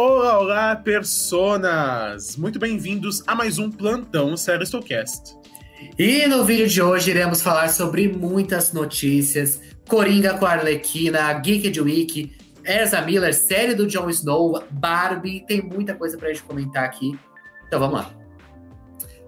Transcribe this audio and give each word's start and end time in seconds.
Olá, 0.00 0.38
olá, 0.38 0.76
personas! 0.76 2.36
Muito 2.36 2.56
bem-vindos 2.56 3.20
a 3.26 3.34
mais 3.34 3.58
um 3.58 3.68
Plantão 3.68 4.36
Seristocast. 4.36 5.36
E 5.98 6.24
no 6.28 6.44
vídeo 6.44 6.68
de 6.68 6.80
hoje 6.80 7.10
iremos 7.10 7.42
falar 7.42 7.68
sobre 7.68 8.06
muitas 8.06 8.72
notícias. 8.72 9.60
Coringa 9.88 10.38
com 10.38 10.46
a 10.46 10.52
Arlequina, 10.52 11.32
Geeked 11.40 11.80
Week, 11.80 12.32
Erza 12.64 13.00
Miller, 13.00 13.34
série 13.34 13.74
do 13.74 13.88
Jon 13.88 14.08
Snow, 14.08 14.62
Barbie, 14.70 15.44
tem 15.48 15.60
muita 15.60 15.96
coisa 15.96 16.16
pra 16.16 16.28
gente 16.28 16.44
comentar 16.44 16.84
aqui. 16.84 17.18
Então 17.66 17.80
vamos 17.80 17.96
lá. 17.96 18.10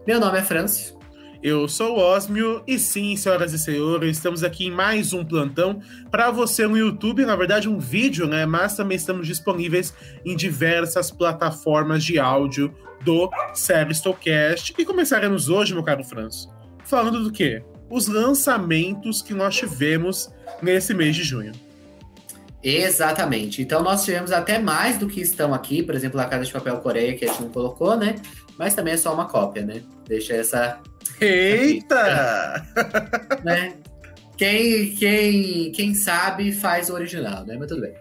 Meu 0.07 0.21
nome 0.21 0.39
é 0.39 0.43
Francio. 0.43 1.00
Eu 1.43 1.67
sou 1.69 1.97
o 1.97 1.99
Osmio 1.99 2.63
e 2.67 2.79
sim, 2.79 3.17
senhoras 3.17 3.55
e 3.55 3.59
senhores, 3.59 4.19
estamos 4.19 4.45
aqui 4.45 4.67
em 4.67 4.71
mais 4.71 5.15
um 5.15 5.25
plantão 5.25 5.81
para 6.11 6.31
você 6.31 6.67
no 6.67 6.77
YouTube, 6.77 7.25
na 7.25 7.35
verdade 7.35 7.67
um 7.67 7.79
vídeo, 7.79 8.27
né? 8.27 8.45
Mas 8.45 8.77
também 8.77 8.97
estamos 8.97 9.27
disponíveis 9.27 9.95
em 10.23 10.37
diversas 10.37 11.11
plataformas 11.11 12.05
de 12.05 12.19
áudio 12.19 12.75
do 13.03 13.31
Seristocast. 13.55 14.75
E 14.77 14.85
começaremos 14.85 15.49
hoje, 15.49 15.73
meu 15.73 15.83
caro 15.83 16.05
Franço, 16.05 16.51
falando 16.85 17.25
do 17.25 17.33
quê? 17.33 17.65
Os 17.89 18.07
lançamentos 18.07 19.23
que 19.23 19.33
nós 19.33 19.57
tivemos 19.57 20.31
nesse 20.61 20.93
mês 20.93 21.17
de 21.17 21.23
junho. 21.23 21.53
Exatamente. 22.63 23.63
Então 23.63 23.83
nós 23.83 24.05
tivemos 24.05 24.33
até 24.33 24.59
mais 24.59 24.99
do 24.99 25.09
que 25.09 25.21
estão 25.21 25.55
aqui, 25.55 25.83
por 25.83 25.95
exemplo, 25.95 26.21
a 26.21 26.27
Casa 26.27 26.45
de 26.45 26.53
Papel 26.53 26.77
Coreia, 26.79 27.17
que 27.17 27.25
a 27.25 27.29
gente 27.29 27.43
não 27.43 27.49
colocou, 27.49 27.97
né? 27.97 28.17
Mas 28.59 28.75
também 28.75 28.95
é 28.95 28.97
só 28.97 29.15
uma 29.15 29.27
cópia, 29.27 29.65
né? 29.65 29.83
Deixa 30.07 30.35
essa 30.35 30.81
Eita! 31.21 32.67
né? 33.43 33.75
Quem, 34.37 34.95
quem, 34.95 35.73
quem 35.73 35.95
sabe 35.95 36.53
faz 36.53 36.89
o 36.91 36.95
original, 36.95 37.45
né? 37.45 37.57
Mas 37.59 37.69
tudo 37.69 37.83
bem. 37.83 37.95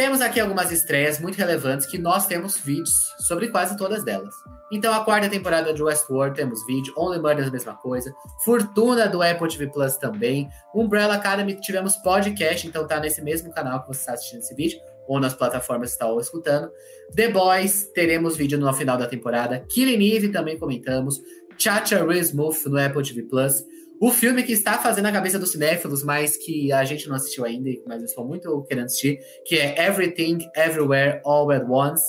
Temos 0.00 0.22
aqui 0.22 0.40
algumas 0.40 0.72
estreias 0.72 1.20
muito 1.20 1.36
relevantes 1.36 1.84
que 1.84 1.98
nós 1.98 2.26
temos 2.26 2.56
vídeos 2.56 3.14
sobre 3.18 3.48
quase 3.48 3.76
todas 3.76 4.02
delas. 4.02 4.34
Então, 4.72 4.94
a 4.94 5.04
quarta 5.04 5.28
temporada 5.28 5.74
de 5.74 5.82
Westworld 5.82 6.34
temos 6.34 6.64
vídeo, 6.64 6.94
Only 6.96 7.20
Murders 7.20 7.48
a 7.48 7.50
mesma 7.50 7.74
coisa, 7.74 8.10
Fortuna 8.42 9.06
do 9.06 9.20
Apple 9.20 9.46
TV 9.46 9.66
Plus 9.66 9.98
também, 9.98 10.48
Umbrella 10.74 11.16
Academy 11.16 11.54
tivemos 11.60 11.98
podcast, 11.98 12.66
então 12.66 12.86
tá 12.86 12.98
nesse 12.98 13.20
mesmo 13.20 13.52
canal 13.52 13.82
que 13.82 13.88
você 13.88 14.00
está 14.00 14.14
assistindo 14.14 14.38
esse 14.38 14.54
vídeo, 14.54 14.80
ou 15.06 15.20
nas 15.20 15.34
plataformas 15.34 15.90
que 15.94 16.02
está 16.02 16.10
escutando. 16.18 16.72
The 17.14 17.28
Boys, 17.28 17.90
teremos 17.92 18.38
vídeo 18.38 18.58
no 18.58 18.72
final 18.72 18.96
da 18.96 19.06
temporada. 19.06 19.66
Killing 19.68 20.16
Eve 20.16 20.30
também 20.30 20.58
comentamos. 20.58 21.20
Chacha 21.58 21.98
Smooth 22.22 22.56
no 22.68 22.82
Apple 22.82 23.02
TV 23.02 23.24
Plus. 23.24 23.62
O 24.00 24.10
filme 24.10 24.42
que 24.42 24.52
está 24.52 24.78
fazendo 24.78 25.04
a 25.04 25.12
cabeça 25.12 25.38
dos 25.38 25.52
cinéfilos, 25.52 26.02
mas 26.02 26.34
que 26.34 26.72
a 26.72 26.82
gente 26.86 27.06
não 27.06 27.16
assistiu 27.16 27.44
ainda, 27.44 27.68
mas 27.86 27.98
eu 27.98 28.06
estou 28.06 28.26
muito 28.26 28.62
querendo 28.62 28.86
assistir, 28.86 29.20
que 29.44 29.58
é 29.58 29.86
Everything, 29.86 30.38
Everywhere, 30.56 31.20
All 31.22 31.50
at 31.50 31.68
Once. 31.68 32.02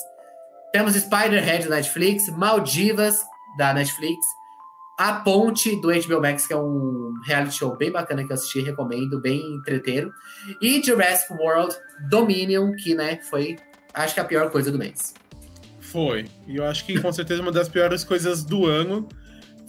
Temos 0.71 0.93
Spider-Head 0.93 1.67
da 1.67 1.75
Netflix, 1.75 2.29
Maldivas 2.29 3.19
da 3.57 3.73
Netflix, 3.73 4.25
A 4.97 5.15
Ponte 5.15 5.75
do 5.81 5.89
HBO 5.89 6.21
Max, 6.21 6.47
que 6.47 6.53
é 6.53 6.57
um 6.57 7.11
reality 7.25 7.57
show 7.57 7.75
bem 7.75 7.91
bacana 7.91 8.23
que 8.23 8.31
eu 8.31 8.35
assisti, 8.35 8.61
recomendo, 8.61 9.19
bem 9.19 9.41
entreteiro. 9.55 10.13
E 10.61 10.81
Jurassic 10.81 11.33
World 11.33 11.75
Dominion, 12.09 12.71
que 12.71 12.95
né, 12.95 13.19
foi, 13.29 13.57
acho 13.93 14.13
que 14.13 14.21
a 14.21 14.23
pior 14.23 14.49
coisa 14.49 14.71
do 14.71 14.77
mês. 14.77 15.13
Foi. 15.81 16.25
E 16.47 16.55
eu 16.55 16.63
acho 16.63 16.85
que 16.85 16.97
com 17.01 17.11
certeza 17.11 17.41
uma 17.41 17.51
das 17.51 17.67
piores 17.67 18.05
coisas 18.05 18.45
do 18.45 18.65
ano 18.65 19.09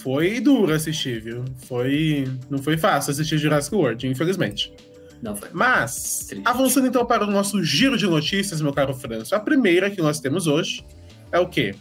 foi 0.03 0.41
duro 0.41 0.73
assistir, 0.73 1.21
viu? 1.21 1.45
Foi. 1.67 2.29
Não 2.51 2.59
foi 2.59 2.77
fácil 2.77 3.13
assistir 3.13 3.39
Jurassic 3.39 3.75
World, 3.75 4.07
infelizmente. 4.07 4.73
Não 5.23 5.37
foi. 5.37 5.49
Mas, 5.53 6.27
Triste. 6.29 6.43
avançando 6.45 6.89
então 6.89 7.07
para 7.07 7.25
o 7.25 7.31
nosso 7.31 7.63
giro 7.63 7.97
de 7.97 8.07
notícias, 8.07 8.61
meu 8.61 8.73
caro 8.73 8.93
Franço, 8.93 9.35
a 9.35 9.41
primeira 9.41 9.89
que 9.89 10.03
nós 10.03 10.19
temos 10.19 10.49
hoje 10.49 10.85
é 11.31 11.39
o 11.39 11.49
quê? 11.49 11.75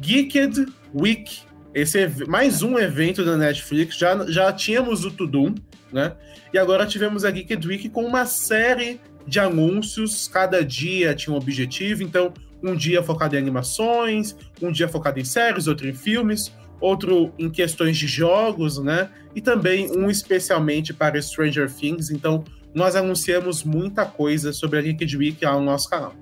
Geeked 0.00 0.66
Week. 0.92 1.42
Esse 1.72 2.00
é 2.00 2.12
mais 2.26 2.62
um 2.62 2.76
evento 2.76 3.24
da 3.24 3.36
Netflix. 3.36 3.96
Já, 3.96 4.26
já 4.26 4.52
tínhamos 4.52 5.04
o 5.04 5.10
Tudum, 5.10 5.54
né? 5.92 6.14
E 6.52 6.58
agora 6.58 6.84
tivemos 6.84 7.24
a 7.24 7.30
Geeked 7.30 7.66
Week 7.66 7.88
com 7.88 8.04
uma 8.04 8.26
série 8.26 9.00
de 9.24 9.38
anúncios. 9.38 10.26
Cada 10.26 10.64
dia 10.64 11.14
tinha 11.14 11.32
um 11.32 11.36
objetivo. 11.36 12.02
Então, 12.02 12.34
um 12.62 12.74
dia 12.74 13.02
focado 13.02 13.36
em 13.36 13.38
animações, 13.38 14.36
um 14.60 14.70
dia 14.70 14.88
focado 14.88 15.18
em 15.18 15.24
séries, 15.24 15.66
outro 15.66 15.88
em 15.88 15.94
filmes 15.94 16.52
outro 16.80 17.32
em 17.38 17.50
questões 17.50 17.96
de 17.98 18.06
jogos, 18.06 18.78
né? 18.78 19.10
E 19.34 19.40
também 19.40 19.90
um 19.96 20.10
especialmente 20.10 20.94
para 20.94 21.20
Stranger 21.20 21.70
Things. 21.70 22.10
Então, 22.10 22.42
nós 22.74 22.96
anunciamos 22.96 23.62
muita 23.62 24.06
coisa 24.06 24.52
sobre 24.52 24.78
a 24.78 24.82
Geeked 24.82 25.16
Week 25.16 25.44
lá 25.44 25.52
no 25.52 25.64
nosso 25.64 25.88
canal. 25.88 26.14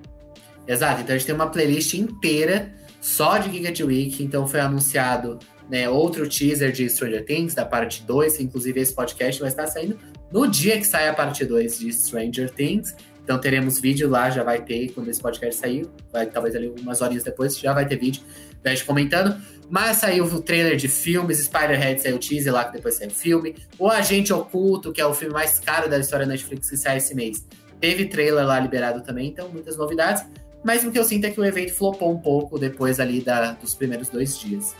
Exato, 0.67 1.01
então 1.01 1.15
a 1.15 1.17
gente 1.17 1.25
tem 1.25 1.33
uma 1.35 1.47
playlist 1.47 1.93
inteira 1.93 2.71
só 3.01 3.37
de 3.37 3.49
Geeked 3.49 3.83
Week. 3.83 4.23
Então, 4.23 4.47
foi 4.47 4.59
anunciado 4.59 5.39
né, 5.69 5.87
outro 5.87 6.27
teaser 6.27 6.71
de 6.71 6.89
Stranger 6.89 7.25
Things, 7.25 7.55
da 7.55 7.65
parte 7.65 8.03
2. 8.03 8.41
Inclusive, 8.41 8.79
esse 8.79 8.93
podcast 8.93 9.39
vai 9.39 9.49
estar 9.49 9.67
saindo 9.67 9.97
no 10.31 10.45
dia 10.47 10.77
que 10.77 10.85
sai 10.85 11.07
a 11.07 11.13
parte 11.13 11.45
2 11.45 11.79
de 11.79 11.93
Stranger 11.93 12.51
Things. 12.51 12.95
Então 13.29 13.37
teremos 13.37 13.79
vídeo 13.79 14.09
lá, 14.09 14.31
já 14.31 14.43
vai 14.43 14.59
ter, 14.59 14.91
quando 14.91 15.07
esse 15.07 15.21
podcast 15.21 15.61
sair, 15.61 15.87
vai, 16.11 16.25
talvez 16.25 16.55
ali 16.55 16.73
umas 16.81 16.99
horinhas 16.99 17.23
depois, 17.23 17.59
já 17.59 17.71
vai 17.71 17.87
ter 17.87 17.95
vídeo 17.95 18.23
da 18.63 18.71
gente 18.71 18.85
comentando. 18.85 19.39
Mas 19.69 19.97
saiu 19.97 20.25
o 20.25 20.41
trailer 20.41 20.75
de 20.75 20.87
filmes, 20.87 21.37
Spider-Head 21.37 22.01
saiu 22.01 22.15
o 22.15 22.19
teaser 22.19 22.51
lá, 22.51 22.65
que 22.65 22.73
depois 22.73 22.95
saiu 22.95 23.11
o 23.11 23.13
filme. 23.13 23.55
O 23.77 23.87
Agente 23.87 24.33
Oculto, 24.33 24.91
que 24.91 24.99
é 24.99 25.05
o 25.05 25.13
filme 25.13 25.31
mais 25.31 25.59
caro 25.59 25.87
da 25.87 25.99
história 25.99 26.25
da 26.25 26.31
Netflix 26.31 26.71
que 26.71 26.77
sai 26.77 26.97
esse 26.97 27.13
mês. 27.13 27.45
Teve 27.79 28.05
trailer 28.05 28.43
lá 28.47 28.59
liberado 28.59 29.01
também, 29.03 29.27
então 29.27 29.47
muitas 29.47 29.77
novidades. 29.77 30.25
Mas 30.63 30.83
o 30.83 30.89
que 30.89 30.97
eu 30.97 31.03
sinto 31.03 31.25
é 31.25 31.29
que 31.29 31.39
o 31.39 31.45
evento 31.45 31.71
flopou 31.71 32.11
um 32.11 32.19
pouco 32.19 32.57
depois 32.57 32.99
ali 32.99 33.21
da, 33.21 33.51
dos 33.51 33.75
primeiros 33.75 34.09
dois 34.09 34.39
dias. 34.39 34.75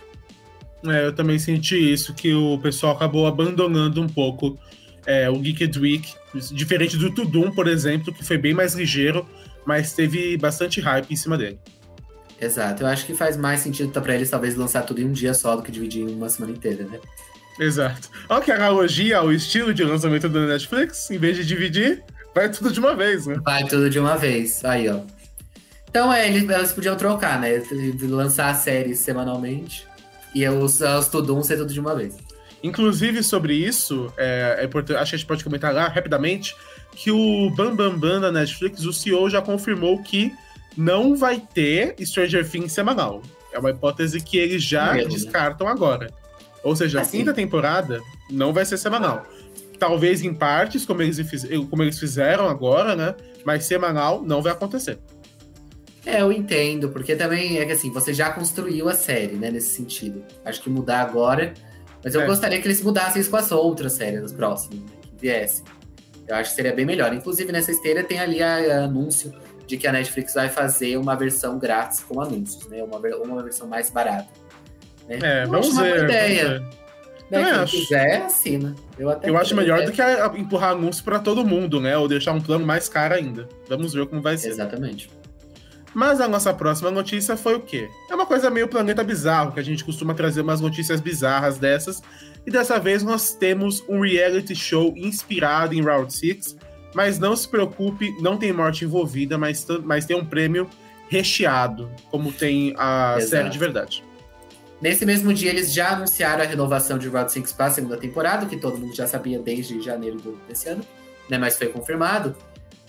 É, 0.88 1.06
eu 1.06 1.14
também 1.14 1.38
senti 1.38 1.76
isso, 1.94 2.16
que 2.16 2.34
o 2.34 2.58
pessoal 2.58 2.96
acabou 2.96 3.28
abandonando 3.28 4.02
um 4.02 4.10
pouco 4.10 4.58
é, 5.09 5.28
o 5.28 5.40
Geeked 5.40 5.80
Week, 5.80 6.14
diferente 6.52 6.96
do 6.96 7.09
Tudum, 7.09 7.50
por 7.50 7.68
exemplo, 7.68 8.14
que 8.14 8.24
foi 8.24 8.38
bem 8.38 8.53
mais 8.53 8.75
ligeiro, 8.75 9.28
mas 9.66 9.94
teve 9.94 10.38
bastante 10.38 10.80
hype 10.80 11.12
em 11.12 11.16
cima 11.16 11.36
dele. 11.36 11.59
Exato, 12.40 12.84
eu 12.84 12.88
acho 12.88 13.08
que 13.08 13.16
faz 13.16 13.36
mais 13.36 13.59
sentido 13.62 13.90
para 13.90 14.14
eles 14.14 14.30
talvez 14.30 14.56
lançar 14.56 14.84
tudo 14.84 15.02
em 15.02 15.06
um 15.06 15.12
dia 15.12 15.34
só 15.34 15.56
do 15.56 15.64
que 15.64 15.72
dividir 15.72 16.03
em 16.03 16.14
uma 16.14 16.30
semana 16.30 16.53
inteira, 16.53 16.84
né? 16.86 17.00
Exato. 17.59 18.08
Olha 18.30 18.42
que 18.42 18.52
analogia 18.52 19.18
ao 19.18 19.34
estilo 19.34 19.74
de 19.74 19.84
lançamento 19.84 20.30
da 20.30 20.46
Netflix, 20.46 21.09
em 21.09 21.18
vez 21.18 21.36
de 21.36 21.44
dividir, 21.44 22.03
vai 22.34 22.48
tudo 22.48 22.72
de 22.72 22.80
uma 22.80 22.96
vez, 22.96 23.25
né? 23.25 23.36
Vai 23.44 23.66
tudo 23.66 23.90
de 23.90 23.98
uma 23.98 24.16
vez, 24.16 24.64
aí 24.64 24.88
ó. 24.88 25.02
Então 25.90 26.14
é, 26.14 26.30
eles, 26.30 26.48
eles 26.48 26.72
podiam 26.72 26.96
trocar, 26.96 27.42
né? 27.42 27.64
Lançar 28.03 28.50
a 28.52 28.53
série 28.53 28.96
semanalmente 28.96 29.88
e 30.36 30.48
os, 30.48 30.80
os 30.81 31.08
Tudum 31.08 31.42
ser 31.42 31.58
tudo 31.58 31.74
de 31.74 31.80
uma 31.80 31.96
vez. 31.96 32.16
Inclusive, 32.62 33.24
sobre 33.24 33.53
isso, 33.53 34.12
é, 34.18 34.58
é 34.59 34.66
importante, 34.66 34.97
acho 34.97 35.12
que 35.12 35.16
a 35.16 35.18
gente 35.18 35.28
pode 35.28 35.44
comentar 35.44 35.74
lá 35.74 35.88
rapidamente 35.88 36.56
que 36.92 37.12
o 37.12 37.50
Bam 37.52 37.75
Bam 37.75 37.97
Bam 37.97 38.20
da 38.20 38.31
Netflix, 38.31 38.84
o 38.84 38.92
CEO 38.92 39.30
já 39.30 39.42
confirmou 39.42 40.02
que 40.03 40.34
não 40.75 41.16
vai 41.16 41.42
ter 41.53 41.96
Stranger 42.06 42.48
Things 42.50 42.74
semanal. 42.74 43.22
É 43.53 43.59
uma 43.59 43.72
hipótese 43.72 44.19
que 44.22 44.38
eles 44.38 44.62
já 44.62 44.94
Mesmo, 44.94 45.09
né? 45.09 45.16
descartam 45.16 45.68
né? 45.68 45.74
agora. 45.74 46.12
Ou 46.64 46.75
seja, 46.75 47.00
assim. 47.02 47.18
a 47.18 47.19
quinta 47.19 47.34
temporada 47.34 48.02
não 48.30 48.53
vai 48.53 48.66
ser 48.66 48.78
semanal. 48.78 49.25
Talvez 49.78 50.22
em 50.22 50.34
partes, 50.34 50.86
como 50.86 51.02
eles, 51.02 51.18
como 51.69 51.81
eles 51.81 51.98
fizeram 51.98 52.50
agora, 52.50 52.96
né? 52.96 53.16
Mas 53.46 53.64
semanal 53.64 54.22
não 54.22 54.42
vai 54.42 54.52
acontecer. 54.52 55.00
É, 56.06 56.22
eu 56.22 56.31
entendo, 56.31 56.90
porque 56.90 57.16
também 57.16 57.59
é 57.59 57.66
que 57.66 57.72
assim, 57.72 57.92
você 57.92 58.14
já 58.14 58.30
construiu 58.31 58.90
a 58.90 58.94
série, 58.94 59.36
né, 59.36 59.52
nesse 59.52 59.75
sentido. 59.75 60.24
Acho 60.44 60.62
que 60.62 60.69
mudar 60.69 61.02
agora 61.02 61.53
mas 62.04 62.16
eu 62.16 62.22
é. 62.22 62.26
gostaria 62.26 62.62
que 62.62 62.68
eles 62.68 62.82
mudassem 62.82 63.22
isso 63.22 63.30
com 63.30 63.38
as 63.38 63.52
outras 63.52 63.94
séries, 63.94 64.24
as 64.24 64.32
próximas, 64.32 64.80
né, 64.80 64.86
que 65.02 65.22
viessem. 65.22 65.64
Eu 66.28 66.36
acho 66.36 66.52
que 66.52 66.56
seria 66.56 66.74
bem 66.74 66.86
melhor. 66.86 67.14
Inclusive, 67.14 67.52
nessa 67.52 67.72
esteira 67.72 68.04
tem 68.04 68.20
ali 68.20 68.42
a, 68.42 68.82
a 68.82 68.84
anúncio 68.84 69.34
de 69.66 69.78
que 69.78 69.88
a 69.88 69.92
Netflix 69.92 70.34
vai 70.34 70.48
fazer 70.48 70.98
uma 70.98 71.16
versão 71.16 71.58
grátis 71.58 72.01
com 72.01 72.22
anúncios, 72.22 72.68
né? 72.68 72.84
Uma, 72.84 72.98
uma 72.98 73.44
versão 73.44 73.68
mais 73.68 73.90
barata. 73.90 74.28
Né? 75.07 75.19
É, 75.22 75.44
eu 75.44 75.50
vamos 75.50 75.75
ver. 75.75 75.98
Uma 75.98 76.04
ideia. 76.06 76.60
Né? 76.60 77.44
Quem 77.44 77.44
acho. 77.44 77.78
quiser, 77.78 78.24
assina. 78.24 78.75
Eu, 78.98 79.10
até 79.10 79.30
eu 79.30 79.38
acho 79.38 79.56
melhor 79.56 79.84
do 79.86 79.92
que 79.92 80.01
empurrar 80.38 80.72
anúncio 80.72 81.04
para 81.04 81.19
todo 81.19 81.46
mundo, 81.46 81.80
né? 81.80 81.98
Ou 81.98 82.07
deixar 82.07 82.34
um 82.34 82.42
plano 82.42 82.66
mais 82.66 82.90
caro 82.90 83.13
ainda. 83.13 83.48
Vamos 83.68 83.94
ver 83.94 84.07
como 84.07 84.22
vai 84.22 84.38
ser. 84.38 84.50
Exatamente. 84.50 85.10
Mas 85.94 86.21
a 86.21 86.27
nossa 86.27 86.53
próxima 86.53 86.91
notícia 86.91 87.36
foi 87.36 87.56
o 87.56 87.59
quê? 87.59 87.89
É 88.09 88.15
uma 88.15 88.25
coisa 88.25 88.50
meio 88.50 88.68
planeta 88.68 89.03
bizarro, 89.03 89.51
que 89.51 89.59
a 89.59 89.63
gente 89.63 89.83
costuma 89.83 90.13
trazer 90.13 90.41
umas 90.41 90.62
notícias 90.62 91.01
bizarras 91.01 91.57
dessas. 91.57 92.01
E 92.45 92.51
dessa 92.51 92.80
vez 92.80 93.03
nós 93.03 93.33
temos 93.33 93.83
um 93.88 94.01
reality 94.01 94.56
show 94.56 94.94
inspirado 94.95 95.74
em 95.74 95.81
Round 95.81 96.13
6. 96.13 96.57
Mas 96.94 97.19
não 97.19 97.36
se 97.36 97.47
preocupe, 97.47 98.15
não 98.21 98.38
tem 98.38 98.51
morte 98.51 98.86
envolvida, 98.86 99.38
mas, 99.38 99.65
mas 99.83 100.06
tem 100.06 100.15
um 100.15 100.25
prêmio 100.25 100.68
recheado, 101.07 101.89
como 102.09 102.31
tem 102.31 102.74
a 102.77 103.15
Exato. 103.18 103.30
série 103.30 103.50
de 103.50 103.59
verdade. 103.59 104.03
Nesse 104.81 105.06
mesmo 105.06 105.33
dia, 105.33 105.50
eles 105.50 105.74
já 105.74 105.89
anunciaram 105.94 106.44
a 106.44 106.47
renovação 106.47 106.97
de 106.97 107.09
Round 107.09 107.31
6 107.31 107.51
para 107.51 107.65
a 107.65 107.71
segunda 107.71 107.97
temporada, 107.97 108.45
que 108.45 108.57
todo 108.57 108.77
mundo 108.77 108.95
já 108.95 109.06
sabia 109.06 109.39
desde 109.39 109.81
janeiro 109.81 110.39
desse 110.47 110.69
ano, 110.69 110.83
né? 111.30 111.38
Mas 111.38 111.57
foi 111.57 111.68
confirmado. 111.68 112.36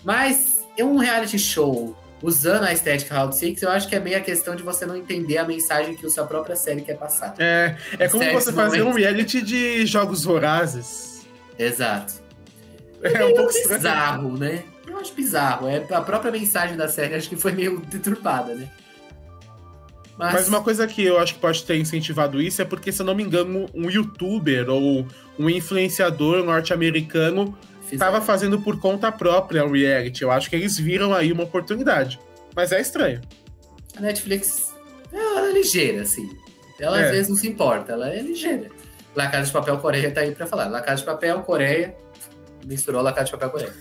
Mas 0.03 0.59
é 0.77 0.85
um 0.85 0.97
reality 0.97 1.37
show 1.37 1.95
usando 2.21 2.63
a 2.63 2.73
estética 2.73 3.15
Round 3.15 3.35
Six, 3.35 3.61
eu 3.61 3.69
acho 3.69 3.87
que 3.87 3.95
é 3.95 3.99
meio 3.99 4.17
a 4.17 4.21
questão 4.21 4.55
de 4.55 4.63
você 4.63 4.85
não 4.85 4.95
entender 4.95 5.37
a 5.37 5.45
mensagem 5.45 5.95
que 5.95 6.05
a 6.05 6.09
sua 6.09 6.25
própria 6.25 6.55
série 6.55 6.81
quer 6.81 6.97
passar. 6.97 7.35
É, 7.39 7.75
é 7.97 8.07
como 8.07 8.23
você 8.31 8.53
fazer 8.53 8.83
um 8.83 8.91
reality 8.91 9.41
de 9.41 9.85
jogos 9.85 10.23
vorazes. 10.23 11.25
Exato. 11.57 12.13
É, 13.01 13.13
é 13.13 13.25
um 13.25 13.35
pouco 13.35 13.51
bizarro, 13.51 14.37
né? 14.37 14.63
Eu 14.87 14.97
acho 14.97 15.13
bizarro. 15.13 15.67
É, 15.67 15.85
a 15.91 16.01
própria 16.01 16.31
mensagem 16.31 16.77
da 16.77 16.87
série 16.87 17.15
acho 17.15 17.29
que 17.29 17.35
foi 17.35 17.51
meio 17.51 17.79
deturpada, 17.79 18.53
né? 18.53 18.69
Mas... 20.17 20.33
Mas... 20.33 20.47
uma 20.47 20.61
coisa 20.61 20.85
que 20.87 21.03
eu 21.03 21.17
acho 21.17 21.33
que 21.35 21.39
pode 21.39 21.63
ter 21.63 21.77
incentivado 21.77 22.41
isso 22.41 22.61
é 22.61 22.65
porque, 22.65 22.91
se 22.91 23.01
eu 23.01 23.05
não 23.05 23.15
me 23.15 23.23
engano, 23.23 23.67
um 23.73 23.89
youtuber 23.89 24.69
ou 24.69 25.07
um 25.39 25.49
influenciador 25.49 26.43
norte-americano 26.43 27.57
estava 27.91 28.21
fazendo 28.21 28.59
por 28.61 28.79
conta 28.79 29.11
própria 29.11 29.65
o 29.65 29.71
reality. 29.71 30.23
Eu 30.23 30.31
acho 30.31 30.49
que 30.49 30.55
eles 30.55 30.77
viram 30.77 31.13
aí 31.13 31.31
uma 31.31 31.43
oportunidade. 31.43 32.19
Mas 32.55 32.71
é 32.71 32.81
estranho. 32.81 33.21
A 33.95 34.01
Netflix 34.01 34.73
ela 35.11 35.49
é 35.49 35.51
ligeira, 35.51 36.01
assim. 36.01 36.29
Ela 36.79 37.01
é. 37.01 37.05
às 37.05 37.11
vezes 37.11 37.29
não 37.29 37.35
se 37.35 37.47
importa, 37.47 37.93
ela 37.93 38.09
é 38.09 38.21
ligeira. 38.21 38.69
La 39.15 39.27
Casa 39.27 39.47
de 39.47 39.51
Papel 39.51 39.77
Coreia 39.77 40.11
tá 40.11 40.21
aí 40.21 40.33
pra 40.33 40.47
falar. 40.47 40.67
La 40.67 40.81
Casa 40.81 41.01
de 41.01 41.05
Papel 41.05 41.39
Coreia 41.41 41.95
misturou 42.65 43.01
La 43.01 43.11
Casa 43.11 43.25
de 43.25 43.31
Papel 43.31 43.49
Coreia. 43.49 43.73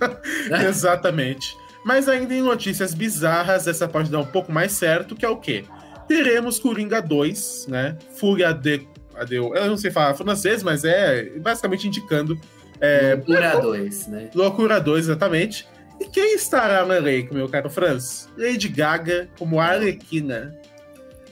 Exatamente. 0.68 1.56
Mas 1.84 2.08
ainda 2.08 2.34
em 2.34 2.42
notícias 2.42 2.94
bizarras, 2.94 3.66
essa 3.66 3.86
pode 3.86 4.10
dar 4.10 4.18
um 4.18 4.26
pouco 4.26 4.50
mais 4.50 4.72
certo, 4.72 5.14
que 5.14 5.24
é 5.24 5.28
o 5.28 5.36
quê? 5.36 5.64
teremos 6.06 6.58
Coringa 6.58 7.00
2, 7.00 7.66
né? 7.68 7.96
Fúria 8.14 8.52
de. 8.52 8.86
Eu 9.30 9.66
não 9.66 9.76
sei 9.76 9.90
falar 9.90 10.14
francês, 10.14 10.62
mas 10.62 10.84
é 10.84 11.24
basicamente 11.38 11.88
indicando. 11.88 12.38
É, 12.80 13.14
Loucura 13.14 13.60
2, 13.60 14.06
né? 14.08 14.30
Loucura 14.34 14.80
2, 14.80 15.06
exatamente. 15.06 15.66
E 16.00 16.04
quem 16.06 16.34
estará 16.34 16.84
no 16.84 16.92
elenco, 16.92 17.34
meu 17.34 17.48
caro 17.48 17.70
Franz? 17.70 18.28
Lady 18.36 18.68
Gaga 18.68 19.28
como 19.38 19.60
Arlequina. 19.60 20.54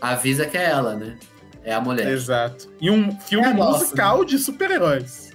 Avisa 0.00 0.46
que 0.46 0.56
é 0.56 0.64
ela, 0.64 0.96
né? 0.96 1.18
É 1.62 1.72
a 1.72 1.80
mulher. 1.80 2.08
Exato. 2.08 2.68
E 2.80 2.90
um 2.90 3.18
filme 3.20 3.46
é 3.46 3.52
musical 3.52 4.20
né? 4.20 4.26
de 4.26 4.38
super-heróis. 4.38 5.32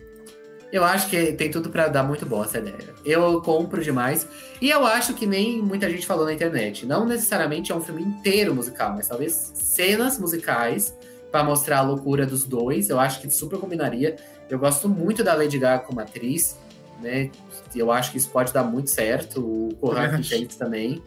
Eu 0.72 0.84
acho 0.84 1.10
que 1.10 1.34
tem 1.34 1.50
tudo 1.50 1.70
para 1.70 1.88
dar 1.88 2.04
muito 2.04 2.26
boa 2.26 2.46
essa 2.46 2.60
ideia. 2.60 2.78
Eu 3.04 3.42
compro 3.42 3.84
demais. 3.84 4.28
E 4.62 4.70
eu 4.70 4.86
acho 4.86 5.16
que 5.16 5.26
nem 5.26 5.60
muita 5.60 5.90
gente 5.90 6.06
falou 6.06 6.26
na 6.26 6.34
internet. 6.34 6.86
Não 6.86 7.06
necessariamente 7.08 7.72
é 7.72 7.76
um 7.76 7.82
filme 7.82 8.04
inteiro 8.04 8.54
musical, 8.54 8.94
mas 8.96 9.08
talvez 9.08 9.52
cenas 9.56 10.20
musicais 10.20 10.96
para 11.32 11.44
mostrar 11.44 11.80
a 11.80 11.82
loucura 11.82 12.26
dos 12.26 12.46
dois. 12.46 12.90
Eu 12.90 13.00
acho 13.00 13.20
que 13.20 13.30
super 13.32 13.58
combinaria. 13.60 14.16
Eu 14.50 14.58
gosto 14.60 14.90
muito 14.90 15.24
da 15.24 15.34
Lady 15.34 15.58
Gaga 15.58 15.84
como 15.84 16.00
atriz, 16.00 16.58
né? 17.02 17.30
Eu 17.76 17.92
acho 17.92 18.12
que 18.12 18.18
isso 18.18 18.30
pode 18.30 18.52
dar 18.52 18.64
muito 18.64 18.90
certo. 18.90 19.42
O 19.42 19.76
Corran 19.76 20.22
James 20.22 20.56
também. 20.58 21.02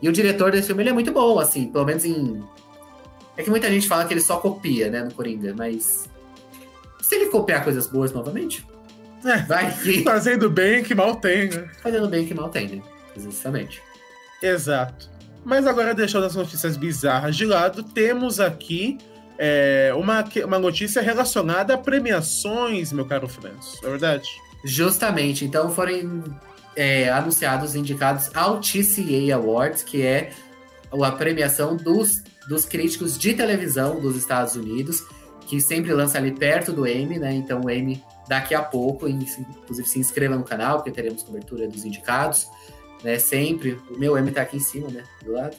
E 0.00 0.08
o 0.08 0.12
diretor 0.12 0.52
desse 0.52 0.68
filme 0.68 0.82
ele 0.82 0.90
é 0.90 0.92
muito 0.92 1.12
bom, 1.12 1.38
assim, 1.38 1.66
pelo 1.66 1.84
menos 1.84 2.04
em. 2.04 2.42
É 3.36 3.42
que 3.42 3.50
muita 3.50 3.68
gente 3.68 3.88
fala 3.88 4.04
que 4.04 4.14
ele 4.14 4.20
só 4.20 4.38
copia, 4.38 4.90
né, 4.90 5.02
no 5.02 5.12
Coringa, 5.12 5.54
mas. 5.56 6.08
Se 7.02 7.14
ele 7.16 7.26
copiar 7.26 7.64
coisas 7.64 7.86
boas 7.86 8.12
novamente, 8.12 8.64
é, 9.24 9.38
Vai 9.42 9.76
que... 9.76 10.02
Fazendo 10.04 10.48
bem 10.48 10.82
que 10.82 10.94
mal 10.94 11.16
tem, 11.16 11.48
né? 11.48 11.68
Fazendo 11.82 12.08
bem 12.08 12.26
que 12.26 12.34
mal 12.34 12.48
tem, 12.48 12.68
né? 12.68 12.82
Exatamente. 13.16 13.82
Exato. 14.42 15.10
Mas 15.44 15.66
agora, 15.66 15.94
deixando 15.94 16.26
as 16.26 16.36
notícias 16.36 16.76
bizarras 16.76 17.36
de 17.36 17.44
lado, 17.44 17.82
temos 17.82 18.38
aqui 18.38 18.98
é, 19.38 19.92
uma, 19.94 20.24
uma 20.44 20.58
notícia 20.58 21.00
relacionada 21.00 21.74
a 21.74 21.78
premiações, 21.78 22.92
meu 22.92 23.06
caro 23.06 23.28
Franço. 23.28 23.78
É 23.84 23.88
verdade? 23.88 24.28
Justamente. 24.64 25.44
Então 25.44 25.70
foram 25.70 26.24
é, 26.74 27.08
anunciados, 27.08 27.74
indicados 27.74 28.30
ao 28.34 28.60
TCA 28.60 29.34
Awards, 29.34 29.82
que 29.82 30.02
é 30.02 30.30
a 30.90 31.12
premiação 31.12 31.76
dos, 31.76 32.22
dos 32.48 32.64
críticos 32.64 33.16
de 33.16 33.34
televisão 33.34 34.00
dos 34.00 34.16
Estados 34.16 34.56
Unidos, 34.56 35.04
que 35.46 35.60
sempre 35.60 35.92
lança 35.92 36.18
ali 36.18 36.32
perto 36.32 36.72
do 36.72 36.86
Emmy, 36.86 37.18
né? 37.18 37.32
Então 37.32 37.60
o 37.62 37.70
Emmy 37.70 38.02
daqui 38.28 38.54
a 38.54 38.62
pouco. 38.62 39.08
Inclusive, 39.08 39.88
se 39.88 39.98
inscreva 39.98 40.36
no 40.36 40.44
canal, 40.44 40.76
porque 40.76 40.90
teremos 40.90 41.22
cobertura 41.22 41.66
dos 41.66 41.84
indicados, 41.84 42.46
né? 43.02 43.18
Sempre. 43.18 43.80
O 43.90 43.98
meu 43.98 44.16
M 44.18 44.30
tá 44.30 44.42
aqui 44.42 44.56
em 44.56 44.60
cima, 44.60 44.88
né? 44.88 45.04
Do 45.24 45.32
lado. 45.32 45.56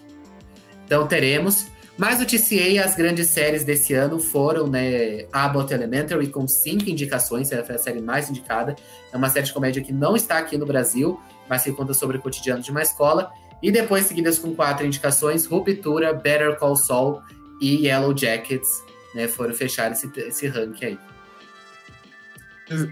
Então, 0.85 1.07
teremos. 1.07 1.67
Mas 2.00 2.22
o 2.22 2.25
TCA, 2.25 2.81
as 2.81 2.96
grandes 2.96 3.28
séries 3.28 3.66
desse 3.66 3.94
ano 3.94 4.19
foram, 4.19 4.68
né? 4.68 5.25
Abbott 5.34 5.74
Elementary, 5.74 6.28
com 6.28 6.48
cinco 6.48 6.90
indicações, 6.90 7.51
ela 7.51 7.62
foi 7.62 7.75
a 7.75 7.78
série 7.78 8.00
mais 8.00 8.30
indicada. 8.30 8.74
É 9.12 9.18
uma 9.18 9.28
série 9.28 9.46
de 9.46 9.51
comédia 9.51 9.84
que 9.84 9.92
não 9.92 10.16
está 10.16 10.38
aqui 10.38 10.57
no 10.57 10.66
Brasil, 10.66 11.19
mas 11.50 11.66
que 11.66 11.74
conta 11.74 11.94
sobre 11.94 12.16
o 12.16 12.22
cotidiano 12.22 12.63
de 12.63 12.72
uma 12.72 12.81
escola. 12.81 13.30
E 13.62 13.69
depois, 13.69 14.06
seguidas 14.06 14.40
com 14.40 14.56
quatro 14.56 14.86
indicações, 14.86 15.46
Ruptura, 15.46 16.13
Better 16.13 16.57
Call 16.57 16.78
Saul 16.78 17.22
e 17.60 17.86
Yellow 17.88 18.18
Jackets, 18.18 18.81
né? 19.13 19.28
Foram 19.28 19.54
fechar 19.54 19.92
esse, 19.92 20.10
esse 20.19 20.48
ranking 20.48 20.86
aí. 20.86 21.00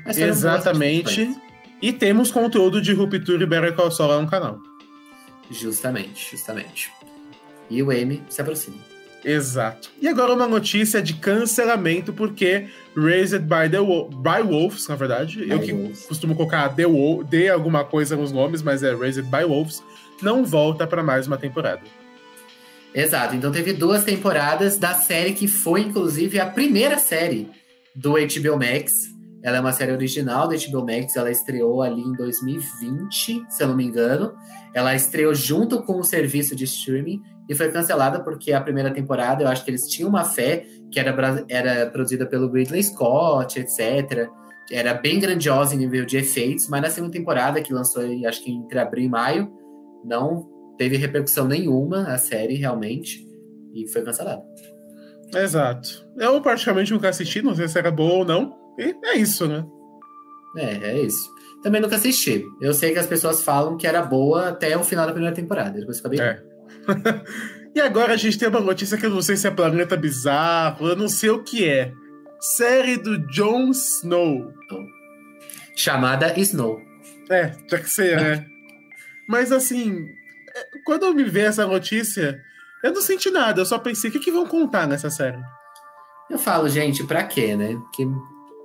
Exatamente. 0.06 1.34
E 1.82 1.94
temos 1.94 2.30
conteúdo 2.30 2.82
de 2.82 2.92
Ruptura 2.92 3.42
e 3.42 3.48
Better 3.48 3.74
Call 3.74 3.90
Saul 3.90 4.10
lá 4.10 4.22
no 4.22 4.30
canal. 4.30 4.60
Justamente, 5.50 6.32
justamente. 6.32 6.92
E 7.70 7.82
o 7.82 7.90
M 7.90 8.22
se 8.28 8.42
aproxima. 8.42 8.97
Exato. 9.24 9.90
E 10.02 10.08
agora 10.08 10.34
uma 10.34 10.48
notícia 10.48 11.02
de 11.02 11.14
cancelamento, 11.16 12.14
porque 12.14 12.68
Raised 12.96 13.42
by, 13.42 13.70
the 13.70 13.80
by 13.80 14.42
Wolves, 14.48 14.88
na 14.88 14.96
verdade, 14.96 15.44
by 15.44 15.52
eu 15.52 15.60
que 15.60 15.74
Wolves. 15.74 16.06
costumo 16.06 16.36
colocar 16.36 16.70
The, 16.70 16.84
de 17.30 17.50
alguma 17.50 17.84
coisa 17.84 18.16
nos 18.16 18.32
nomes, 18.32 18.62
mas 18.62 18.84
é 18.84 18.96
Raised 18.96 19.26
by 19.26 19.44
Wolves, 19.44 19.84
não 20.22 20.46
volta 20.46 20.88
para 20.88 21.04
mais 21.04 21.28
uma 21.28 21.38
temporada. 21.38 21.82
Exato, 22.94 23.36
então 23.36 23.52
teve 23.52 23.74
duas 23.74 24.04
temporadas 24.04 24.78
da 24.78 24.94
série 24.94 25.34
que 25.34 25.48
foi, 25.48 25.82
inclusive, 25.82 26.40
a 26.40 26.46
primeira 26.46 26.98
série 26.98 27.50
do 27.94 28.14
HBO 28.14 28.58
Max, 28.58 28.94
ela 29.44 29.58
é 29.58 29.60
uma 29.60 29.72
série 29.72 29.92
original 29.92 30.48
da 30.48 30.56
HBO 30.56 30.86
Max, 30.86 31.16
ela 31.16 31.30
estreou 31.30 31.82
ali 31.82 32.02
em 32.02 32.14
2020, 32.14 33.46
se 33.50 33.64
eu 33.64 33.68
não 33.68 33.76
me 33.76 33.86
engano. 33.86 34.34
Ela 34.74 34.96
estreou 34.96 35.34
junto 35.34 35.84
com 35.84 36.00
o 36.00 36.04
serviço 36.04 36.56
de 36.56 36.64
streaming 36.64 37.22
e 37.50 37.56
foi 37.56 37.72
cancelada 37.72 38.20
porque 38.22 38.52
a 38.52 38.62
primeira 38.62 38.92
temporada, 38.92 39.44
eu 39.44 39.48
acho 39.48 39.64
que 39.64 39.72
eles 39.72 39.88
tinham 39.88 40.10
uma 40.10 40.24
fé 40.24 40.66
que 40.92 41.00
era, 41.00 41.46
era 41.50 41.90
produzida 41.90 42.26
pelo 42.26 42.52
Ridley 42.52 42.84
Scott, 42.84 43.60
etc. 43.60 44.28
Era 44.72 44.94
bem 44.94 45.20
grandiosa 45.20 45.76
em 45.76 45.78
nível 45.78 46.06
de 46.06 46.18
efeitos, 46.18 46.68
mas 46.68 46.82
na 46.82 46.90
segunda 46.90 47.14
temporada, 47.14 47.62
que 47.62 47.74
lançou 47.74 48.04
acho 48.28 48.44
que 48.44 48.52
entre 48.52 48.80
abril 48.80 49.06
e 49.06 49.10
maio, 49.10 49.52
não 50.04 50.48
teve 50.78 50.98
repercussão 50.98 51.48
nenhuma 51.48 52.04
a 52.08 52.18
série 52.18 52.56
realmente 52.56 53.26
e 53.74 53.88
foi 53.88 54.02
cancelada. 54.04 54.44
Exato. 55.36 56.08
Eu 56.18 56.42
praticamente 56.42 56.94
nunca 56.94 57.10
assisti, 57.10 57.42
não 57.42 57.56
sei 57.56 57.68
se 57.68 57.78
era 57.78 57.92
boa 57.92 58.20
ou 58.20 58.26
não. 58.26 58.56
E 58.78 58.96
é 59.04 59.18
isso, 59.18 59.48
né? 59.48 59.66
É, 60.58 60.92
é 60.92 61.02
isso. 61.02 61.30
Também 61.62 61.82
nunca 61.82 61.96
assisti. 61.96 62.46
Eu 62.62 62.74
sei 62.74 62.94
que 62.94 63.00
as 63.00 63.08
pessoas 63.08 63.44
falam 63.44 63.78
que 63.78 63.88
era 63.88 64.02
boa 64.02 64.50
até 64.50 64.78
o 64.78 64.84
final 64.84 65.06
da 65.06 65.12
primeira 65.12 65.36
temporada. 65.36 65.80
Depois 65.80 65.98
fica 65.98 66.10
bem. 66.10 66.22
É. 66.22 66.42
e 67.76 67.80
agora 67.80 68.14
a 68.14 68.18
gente 68.18 68.38
tem 68.38 68.48
uma 68.48 68.60
notícia 68.60 68.98
que 68.98 69.06
eu 69.06 69.10
não 69.10 69.22
sei 69.22 69.36
se 69.36 69.48
é 69.48 69.52
planeta 69.52 69.96
bizarro, 69.96 70.88
eu 70.88 70.96
não 70.96 71.08
sei 71.08 71.30
o 71.30 71.44
que 71.44 71.68
é. 71.68 71.92
Série 72.40 72.98
do 72.98 73.18
Jon 73.28 73.72
Snow. 73.72 74.54
Chamada 75.76 76.38
Snow. 76.40 76.82
É, 77.30 77.54
já 77.70 77.80
que 77.80 77.90
ser, 77.90 78.18
né? 78.18 78.46
Mas 79.28 79.52
assim, 79.52 80.08
é, 80.56 80.68
quando 80.86 81.06
eu 81.06 81.14
me 81.14 81.24
vi 81.24 81.42
essa 81.42 81.66
notícia, 81.66 82.42
eu 82.84 82.94
não 82.94 83.02
senti 83.02 83.30
nada, 83.30 83.62
eu 83.62 83.66
só 83.66 83.78
pensei, 83.78 84.10
o 84.10 84.14
que, 84.14 84.20
que 84.20 84.32
vão 84.32 84.46
contar 84.46 84.88
nessa 84.88 85.10
série? 85.10 85.42
Eu 86.30 86.38
falo, 86.38 86.70
gente, 86.70 87.04
pra 87.04 87.24
quê, 87.24 87.56
né? 87.56 87.78
Que 87.94 88.06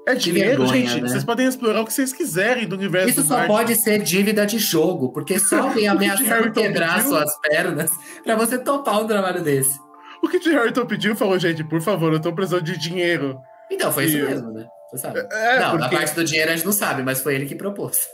é 0.07 0.15
dinheiro, 0.15 0.65
vergonha, 0.65 0.87
gente. 0.87 1.03
Né? 1.03 1.09
Vocês 1.09 1.25
podem 1.25 1.47
explorar 1.47 1.83
o 1.83 1.85
que 1.85 1.93
vocês 1.93 2.13
quiserem 2.13 2.67
do 2.67 2.75
universo. 2.75 3.11
Isso 3.11 3.23
só 3.23 3.47
pode 3.47 3.77
ser 3.77 4.03
dívida 4.03 4.45
de 4.45 4.59
jogo, 4.59 5.13
porque 5.13 5.39
só 5.39 5.61
alguém 5.61 5.87
ameaçando 5.89 6.53
quebrar 6.53 6.97
pediu? 6.97 7.11
suas 7.11 7.39
pernas 7.41 7.91
para 8.25 8.35
você 8.35 8.59
topar 8.59 9.03
um 9.03 9.07
trabalho 9.07 9.43
desse. 9.43 9.79
O 10.23 10.29
que 10.29 10.37
o 10.37 10.53
Harrington 10.53 10.87
pediu 10.87 11.17
falou, 11.17 11.39
gente, 11.39 11.65
por 11.65 11.81
favor, 11.81 12.13
eu 12.13 12.21
tô 12.21 12.33
precisando 12.33 12.63
de 12.63 12.77
dinheiro. 12.77 13.39
Então, 13.71 13.93
foi 13.93 14.05
e... 14.05 14.07
isso 14.09 14.27
mesmo, 14.27 14.53
né? 14.53 14.67
Você 14.91 14.99
sabe. 14.99 15.21
É, 15.31 15.61
não, 15.61 15.71
porque... 15.73 15.95
a 15.95 15.99
parte 15.99 16.15
do 16.15 16.25
dinheiro 16.25 16.51
a 16.51 16.57
gente 16.57 16.65
não 16.65 16.73
sabe, 16.73 17.03
mas 17.03 17.21
foi 17.21 17.35
ele 17.35 17.47
que 17.47 17.55
propôs. 17.55 18.07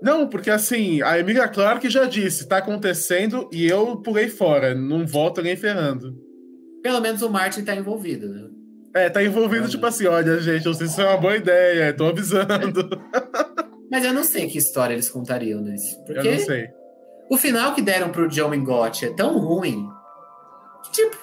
Não, 0.00 0.26
porque 0.28 0.50
assim, 0.50 1.02
a 1.02 1.18
Emilia 1.18 1.46
Clarke 1.48 1.88
já 1.88 2.06
disse, 2.06 2.48
tá 2.48 2.58
acontecendo 2.58 3.48
e 3.52 3.66
eu 3.66 3.96
pulei 3.98 4.28
fora, 4.28 4.74
não 4.74 5.06
volto 5.06 5.42
nem 5.42 5.56
ferrando. 5.56 6.16
Pelo 6.82 7.00
menos 7.00 7.22
o 7.22 7.30
Martin 7.30 7.62
tá 7.62 7.74
envolvido, 7.76 8.28
né? 8.28 8.48
É, 8.94 9.08
tá 9.08 9.22
envolvido, 9.22 9.68
tipo 9.68 9.84
assim, 9.86 10.06
olha, 10.06 10.38
gente, 10.40 10.66
não 10.66 10.74
sei 10.74 10.86
se 10.86 11.00
é 11.00 11.06
uma 11.06 11.16
boa 11.16 11.36
ideia, 11.36 11.94
tô 11.94 12.06
avisando. 12.06 12.88
Mas 13.90 14.04
eu 14.04 14.12
não 14.12 14.24
sei 14.24 14.46
que 14.48 14.58
história 14.58 14.94
eles 14.94 15.08
contariam 15.08 15.60
nesse. 15.60 15.96
Porque 16.04 16.26
eu 16.26 16.32
não 16.32 16.38
sei. 16.38 16.68
O 17.30 17.36
final 17.36 17.74
que 17.74 17.82
deram 17.82 18.10
pro 18.10 18.28
John 18.28 18.50
Mingotti 18.50 19.06
é 19.06 19.14
tão 19.14 19.38
ruim. 19.38 19.88
Tipo. 20.92 21.16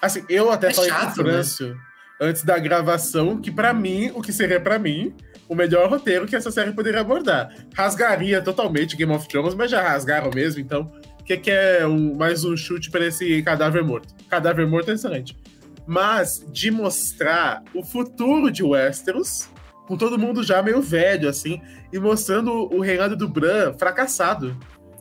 Assim, 0.00 0.24
eu 0.28 0.50
até 0.50 0.68
é 0.68 0.74
falei 0.74 0.90
chato, 0.90 1.14
pro 1.14 1.24
Frâncio, 1.24 1.68
né? 1.68 1.80
antes 2.20 2.42
da 2.42 2.58
gravação, 2.58 3.40
que 3.40 3.50
para 3.50 3.72
mim, 3.72 4.10
o 4.14 4.22
que 4.22 4.32
seria 4.32 4.60
para 4.60 4.78
mim, 4.78 5.14
o 5.48 5.54
melhor 5.54 5.88
roteiro 5.88 6.26
que 6.26 6.36
essa 6.36 6.50
série 6.50 6.72
poderia 6.72 7.00
abordar. 7.00 7.54
Rasgaria 7.74 8.40
totalmente 8.40 8.96
Game 8.96 9.12
of 9.12 9.28
Thrones, 9.28 9.54
mas 9.54 9.70
já 9.70 9.82
rasgaram 9.82 10.30
mesmo, 10.34 10.60
então 10.60 10.90
que, 11.24 11.36
que 11.38 11.50
é 11.50 11.86
um, 11.86 12.14
mais 12.14 12.44
um 12.44 12.56
chute 12.56 12.90
para 12.90 13.06
esse 13.06 13.42
cadáver 13.42 13.82
morto. 13.82 14.14
Cadáver 14.28 14.66
morto 14.66 14.90
é 14.90 14.94
excelente. 14.94 15.36
Mas 15.86 16.44
de 16.50 16.70
mostrar 16.70 17.62
o 17.74 17.82
futuro 17.84 18.50
de 18.50 18.62
Westeros, 18.62 19.48
com 19.86 19.96
todo 19.96 20.18
mundo 20.18 20.42
já 20.42 20.62
meio 20.62 20.80
velho, 20.80 21.28
assim, 21.28 21.60
e 21.92 21.98
mostrando 21.98 22.50
o 22.74 22.80
reinado 22.80 23.16
do 23.16 23.28
Bran 23.28 23.74
fracassado. 23.74 24.56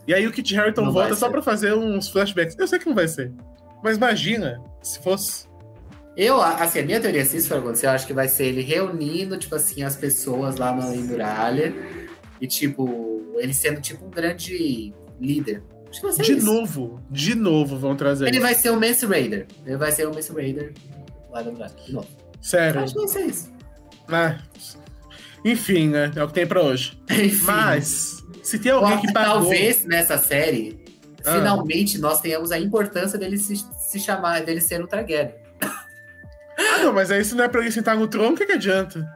E 0.05 0.13
aí 0.13 0.27
o 0.27 0.31
Kit 0.31 0.57
Harington 0.57 0.85
Não 0.85 0.91
volta 0.91 1.15
só 1.15 1.29
pra 1.29 1.41
fazer 1.41 1.73
uns 1.73 2.09
flashbacks. 2.09 2.57
Eu 2.59 2.67
sei 2.67 2.79
que 2.79 2.85
não 2.85 2.95
vai 2.95 3.07
ser. 3.07 3.31
Mas 3.81 3.97
imagina 3.97 4.61
se 4.81 5.01
fosse. 5.01 5.47
Eu, 6.15 6.39
assim, 6.41 6.79
a 6.79 6.83
minha 6.83 6.99
teoria, 6.99 7.25
se 7.25 7.37
isso 7.37 7.47
for 7.47 7.57
acontecer, 7.57 7.87
eu 7.87 7.91
acho 7.91 8.05
que 8.05 8.13
vai 8.13 8.27
ser 8.27 8.45
ele 8.45 8.61
reunindo, 8.61 9.37
tipo 9.37 9.55
assim, 9.55 9.81
as 9.81 9.95
pessoas 9.95 10.57
lá 10.57 10.75
na 10.75 10.85
muralha 10.87 11.73
e, 12.39 12.45
tipo, 12.45 13.33
ele 13.37 13.53
sendo, 13.53 13.81
tipo, 13.81 14.05
um 14.05 14.09
grande 14.11 14.93
líder. 15.19 15.63
Vai 16.01 16.12
De 16.13 16.33
isso. 16.33 16.45
novo, 16.45 17.01
de 17.09 17.35
novo 17.35 17.77
vão 17.77 17.95
trazer 17.95 18.25
Ele 18.27 18.38
isso. 18.38 18.41
vai 18.45 18.55
ser 18.55 18.69
o 18.71 18.79
Mance 18.79 19.05
Raider. 19.05 19.45
Ele 19.65 19.77
vai 19.77 19.91
ser 19.91 20.07
o 20.07 20.13
Mance 20.13 20.31
Raider 20.33 20.73
lá 21.31 21.41
da 21.41 21.51
muralha, 21.51 21.73
de 21.85 21.93
novo. 21.93 22.07
Sério. 22.41 22.81
Acho 22.81 22.93
que 22.93 23.00
vai 23.00 23.07
ser 23.07 23.21
isso. 23.25 23.51
Ah, 24.09 24.38
enfim, 25.45 25.89
né? 25.89 26.12
É 26.15 26.23
o 26.23 26.27
que 26.27 26.33
tem 26.33 26.47
pra 26.47 26.62
hoje. 26.62 26.97
Enfim. 27.09 27.43
Mas, 27.45 28.23
se 28.41 28.59
tem 28.59 28.71
alguém 28.71 29.00
que 29.00 29.12
pagou... 29.13 29.33
Talvez 29.41 29.85
nessa 29.85 30.17
série, 30.17 30.83
Ah. 31.25 31.35
finalmente 31.35 31.97
nós 32.00 32.19
tenhamos 32.21 32.51
a 32.51 32.59
importância 32.59 33.17
dele 33.19 33.38
se, 33.38 33.55
se 33.57 34.00
chamar, 34.00 34.41
dele 34.43 34.62
ser 34.62 34.81
um 34.83 34.88
Targaryen. 34.88 35.33
Ah, 36.57 36.77
não, 36.83 36.93
mas 36.93 37.12
aí 37.12 37.23
se 37.25 37.33
não 37.35 37.43
é 37.45 37.47
pra 37.47 37.62
ele 37.62 37.71
sentar 37.71 37.95
no 37.97 38.07
trono, 38.07 38.33
o 38.33 38.38
que, 38.38 38.45
que 38.45 38.51
adianta? 38.53 39.07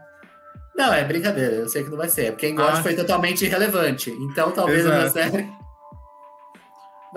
Não, 0.76 0.94
é 0.94 1.04
brincadeira, 1.04 1.56
eu 1.56 1.68
sei 1.70 1.84
que 1.84 1.90
não 1.90 1.98
vai 1.98 2.08
ser. 2.10 2.32
Porque 2.32 2.48
Engord 2.48 2.80
Ah. 2.80 2.84
foi 2.84 2.94
totalmente 2.96 3.46
irrelevante. 3.46 4.12
Então 4.12 4.52
talvez 4.52 4.80
Exato. 4.86 5.04
na 5.04 5.10
série. 5.10 5.50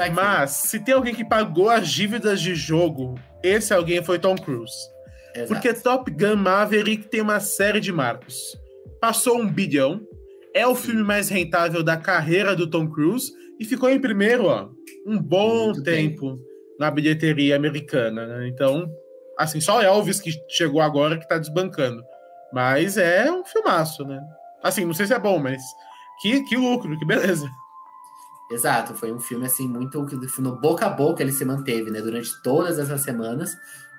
Vai 0.01 0.09
que- 0.11 0.17
Mas, 0.17 0.51
se 0.53 0.81
tem 0.81 0.95
alguém 0.95 1.15
que 1.15 1.25
pagou 1.25 1.69
as 1.69 1.89
dívidas 1.89 2.41
de 2.41 2.55
jogo, 2.55 3.15
esse 3.43 3.73
alguém 3.75 4.03
foi 4.03 4.19
Tom 4.19 4.35
Cruise. 4.35 4.75
Exato. 5.35 5.49
Porque 5.49 5.75
Top 5.75 6.11
Gun 6.11 6.37
Maverick 6.37 7.09
tem 7.09 7.21
uma 7.21 7.39
série 7.41 7.81
de 7.81 7.93
marcos. 7.93 8.59
Passou 9.01 9.39
um 9.39 9.47
bilhão, 9.47 10.01
é 10.55 10.67
o 10.67 10.75
filme 10.75 11.03
mais 11.03 11.29
rentável 11.29 11.83
da 11.83 11.97
carreira 11.97 12.57
do 12.57 12.69
Tom 12.69 12.89
Cruise 12.91 13.31
e 13.59 13.65
ficou 13.65 13.89
em 13.91 14.01
primeiro, 14.01 14.47
ó, 14.47 14.69
um 15.07 15.19
bom 15.21 15.67
Muito 15.67 15.83
bem. 15.83 16.11
tempo 16.11 16.39
na 16.79 16.91
bilheteria 16.91 17.55
americana, 17.57 18.27
né? 18.27 18.49
Então, 18.49 18.91
assim, 19.39 19.61
só 19.61 19.83
Elvis 19.83 20.21
que 20.21 20.31
chegou 20.49 20.81
agora 20.81 21.19
que 21.19 21.29
tá 21.29 21.39
desbancando. 21.39 22.03
Mas 22.53 22.97
é 22.97 23.31
um 23.31 23.45
filmaço, 23.45 24.05
né? 24.05 24.19
Assim, 24.63 24.85
não 24.85 24.95
sei 24.95 25.07
se 25.07 25.15
é 25.15 25.19
bom, 25.19 25.39
mas 25.39 25.63
que, 26.21 26.43
que 26.45 26.57
lucro, 26.57 26.99
que 26.99 27.07
beleza. 27.07 27.47
Exato, 28.51 28.95
foi 28.95 29.13
um 29.13 29.21
filme 29.21 29.47
assim 29.47 29.69
muito 29.69 30.05
no 30.41 30.57
boca 30.57 30.87
a 30.87 30.89
boca 30.89 31.23
ele 31.23 31.33
se 31.33 31.45
manteve, 31.45 31.91
né, 31.91 32.01
durante 32.01 32.31
todas 32.43 32.79
essas 32.79 33.01
semanas, 33.01 33.57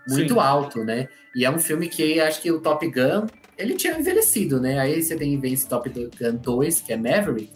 muito 0.07 0.33
Sim. 0.33 0.39
alto, 0.39 0.83
né? 0.83 1.07
E 1.35 1.45
é 1.45 1.49
um 1.49 1.59
filme 1.59 1.87
que 1.87 2.19
acho 2.19 2.41
que 2.41 2.51
o 2.51 2.59
Top 2.59 2.85
Gun, 2.85 3.27
ele 3.57 3.75
tinha 3.75 3.97
envelhecido, 3.97 4.59
né? 4.59 4.79
Aí 4.79 5.01
você 5.01 5.15
tem 5.15 5.39
vem 5.39 5.53
esse 5.53 5.67
Top 5.67 5.89
Gun 5.89 6.35
2, 6.35 6.81
que 6.81 6.91
é 6.91 6.97
Maverick, 6.97 7.53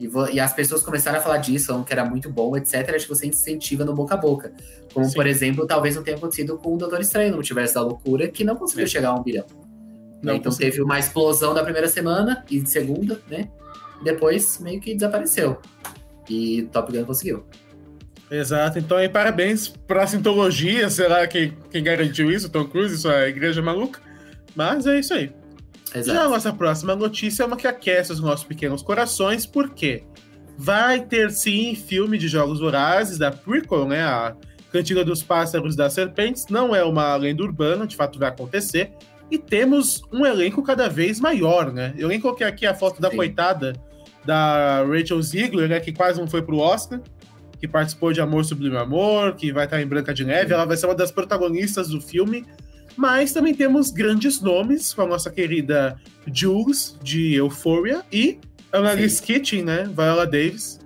e, 0.00 0.08
e 0.32 0.40
as 0.40 0.52
pessoas 0.52 0.82
começaram 0.82 1.18
a 1.18 1.20
falar 1.20 1.38
disso, 1.38 1.66
falando 1.66 1.84
que 1.84 1.92
era 1.92 2.04
muito 2.04 2.28
bom, 2.28 2.56
etc. 2.56 2.74
Acho 2.94 3.06
que 3.06 3.14
você 3.14 3.26
incentiva 3.26 3.84
no 3.84 3.94
boca 3.94 4.14
a 4.14 4.16
boca. 4.16 4.52
Como, 4.92 5.06
Sim. 5.06 5.14
por 5.14 5.26
exemplo, 5.26 5.66
talvez 5.66 5.94
não 5.94 6.02
tenha 6.02 6.16
acontecido 6.16 6.58
com 6.58 6.74
o 6.74 6.78
Doutor 6.78 7.00
Estranho 7.00 7.30
no 7.30 7.36
Multiverso 7.36 7.74
da 7.74 7.82
Loucura, 7.82 8.28
que 8.28 8.42
não 8.42 8.56
conseguiu 8.56 8.84
É. 8.84 8.88
chegar 8.88 9.10
a 9.10 9.14
um 9.14 9.22
bilhão. 9.22 9.46
Não 10.22 10.34
então 10.34 10.50
conseguiu. 10.50 10.70
teve 10.70 10.82
uma 10.82 10.98
explosão 10.98 11.54
da 11.54 11.62
primeira 11.62 11.86
semana 11.86 12.44
e 12.50 12.58
de 12.60 12.68
segunda, 12.70 13.20
né? 13.28 13.48
E 14.00 14.04
depois 14.04 14.58
meio 14.58 14.80
que 14.80 14.94
desapareceu. 14.94 15.58
E 16.28 16.62
Top 16.72 16.92
Gun 16.92 17.04
conseguiu. 17.04 17.44
Exato, 18.30 18.78
então 18.78 18.96
aí 18.96 19.08
parabéns 19.08 19.68
pra 19.68 20.06
Sintologia, 20.06 20.88
será 20.88 21.26
quem, 21.26 21.56
quem 21.70 21.82
garantiu 21.82 22.32
isso? 22.32 22.48
Tom 22.48 22.64
Cruise, 22.64 22.96
sua 22.96 23.28
igreja 23.28 23.60
maluca? 23.60 24.00
Mas 24.56 24.86
é 24.86 24.98
isso 24.98 25.12
aí. 25.14 25.30
Já 25.92 25.98
a 25.98 25.98
Exato. 26.00 26.30
nossa 26.30 26.52
próxima 26.52 26.96
notícia 26.96 27.42
é 27.42 27.46
uma 27.46 27.56
que 27.56 27.66
aquece 27.66 28.12
os 28.12 28.20
nossos 28.20 28.44
pequenos 28.44 28.82
corações, 28.82 29.46
porque 29.46 30.02
vai 30.56 31.00
ter 31.00 31.30
sim 31.30 31.74
filme 31.74 32.18
de 32.18 32.26
Jogos 32.26 32.60
Vorazes, 32.60 33.18
da 33.18 33.30
prequel, 33.30 33.86
né? 33.86 34.02
A 34.02 34.34
Cantiga 34.72 35.04
dos 35.04 35.22
Pássaros 35.22 35.76
das 35.76 35.92
Serpentes, 35.92 36.46
não 36.50 36.74
é 36.74 36.82
uma 36.82 37.14
lenda 37.14 37.44
urbana, 37.44 37.86
de 37.86 37.94
fato 37.94 38.18
vai 38.18 38.28
acontecer. 38.28 38.92
E 39.30 39.38
temos 39.38 40.02
um 40.12 40.26
elenco 40.26 40.62
cada 40.62 40.88
vez 40.88 41.20
maior, 41.20 41.72
né? 41.72 41.94
Eu 41.96 42.08
nem 42.08 42.20
coloquei 42.20 42.46
aqui 42.46 42.66
a 42.66 42.74
foto 42.74 43.00
da 43.00 43.10
Sim. 43.10 43.16
coitada 43.16 43.74
da 44.24 44.84
Rachel 44.84 45.20
Ziegler, 45.22 45.68
né? 45.68 45.80
Que 45.80 45.92
quase 45.92 46.20
não 46.20 46.26
foi 46.26 46.42
pro 46.42 46.58
Oscar, 46.58 47.00
que 47.60 47.68
participou 47.68 48.12
de 48.12 48.20
Amor 48.20 48.44
Sublime 48.44 48.76
Amor, 48.76 49.34
que 49.34 49.52
vai 49.52 49.64
estar 49.64 49.80
em 49.80 49.86
Branca 49.86 50.12
de 50.12 50.24
Neve, 50.24 50.52
ela 50.52 50.64
vai 50.64 50.76
ser 50.76 50.86
uma 50.86 50.94
das 50.94 51.10
protagonistas 51.10 51.88
do 51.88 52.00
filme. 52.00 52.44
Mas 52.96 53.32
também 53.32 53.54
temos 53.54 53.90
grandes 53.90 54.40
nomes, 54.40 54.94
com 54.94 55.02
a 55.02 55.06
nossa 55.06 55.30
querida 55.30 55.98
Jules, 56.32 56.96
de 57.02 57.34
Euphoria, 57.34 58.02
e 58.12 58.38
Annalise 58.72 59.20
Kitchen, 59.20 59.64
né? 59.64 59.84
Viola 59.84 60.26
Davis, 60.26 60.78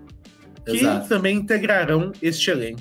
que 0.65 0.77
Exato. 0.77 1.09
também 1.09 1.37
integrarão 1.37 2.13
este 2.23 2.51
elenco. 2.51 2.81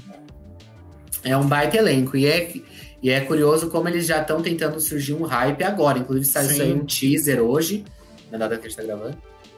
É 1.24 1.36
um 1.36 1.46
baita 1.46 1.78
elenco. 1.78 2.16
E 2.16 2.26
é, 2.26 2.54
e 3.02 3.10
é 3.10 3.20
curioso 3.22 3.70
como 3.70 3.88
eles 3.90 4.06
já 4.06 4.22
estão 4.22 4.42
tentando 4.42 4.80
surgir 4.80 5.14
um 5.14 5.24
hype 5.24 5.64
agora. 5.64 6.00
Inclusive, 6.00 6.26
saiu 6.26 6.76
um 6.76 6.86
teaser 6.86 7.42
hoje, 7.42 7.84
na 8.32 8.38
data 8.38 8.58
que 8.58 8.68
a 8.68 8.70
gente 8.70 8.78
tá 8.78 8.84
gravando, 8.84 9.18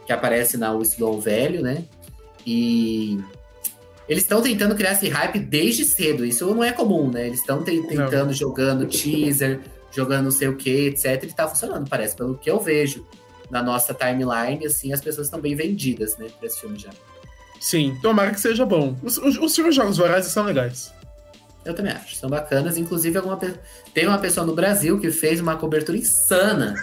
que 0.10 0.14
aparece 0.14 0.58
na 0.58 0.72
Wisdom 0.72 1.20
Velho, 1.20 1.62
né? 1.62 1.84
E 2.44 3.20
eles 4.08 4.24
estão 4.24 4.42
tentando 4.42 4.74
criar 4.74 4.94
esse 4.94 5.08
hype 5.08 5.38
desde 5.38 5.86
cedo. 5.86 6.26
Isso 6.26 6.48
não 6.48 6.64
é 6.64 6.72
comum, 6.72 7.12
né? 7.12 7.28
Eles 7.28 7.42
estão 7.42 7.62
tentando, 7.62 8.34
jogando 8.34 8.88
teaser, 8.88 9.60
jogando 9.92 10.24
não 10.24 10.32
sei 10.32 10.48
o 10.48 10.56
que, 10.56 10.88
etc. 10.88 11.24
E 11.26 11.28
tá 11.28 11.48
funcionando, 11.48 11.88
parece, 11.88 12.16
pelo 12.16 12.36
que 12.36 12.50
eu 12.50 12.60
vejo 12.60 13.06
na 13.52 13.62
nossa 13.62 13.94
timeline, 13.94 14.66
assim, 14.66 14.92
as 14.92 15.00
pessoas 15.00 15.28
estão 15.28 15.40
bem 15.40 15.54
vendidas, 15.54 16.18
né, 16.18 16.26
pra 16.40 16.48
esse 16.48 16.60
filme 16.60 16.80
já. 16.80 16.90
Sim, 17.60 17.96
tomara 18.02 18.32
que 18.32 18.40
seja 18.40 18.66
bom. 18.66 18.98
Os, 19.04 19.20
os, 19.20 19.38
os 19.38 19.56
filmes 19.56 19.76
Jogos 19.76 19.98
Vorazes 19.98 20.32
são 20.32 20.44
legais. 20.44 20.92
Eu 21.66 21.74
também 21.74 21.92
acho, 21.92 22.16
são 22.16 22.30
bacanas. 22.30 22.78
Inclusive, 22.78 23.18
alguma 23.18 23.38
pe... 23.38 23.54
tem 23.94 24.08
uma 24.08 24.18
pessoa 24.18 24.46
no 24.46 24.56
Brasil 24.56 25.00
que 25.00 25.12
fez 25.12 25.40
uma 25.42 25.56
cobertura 25.58 25.98
insana 25.98 26.74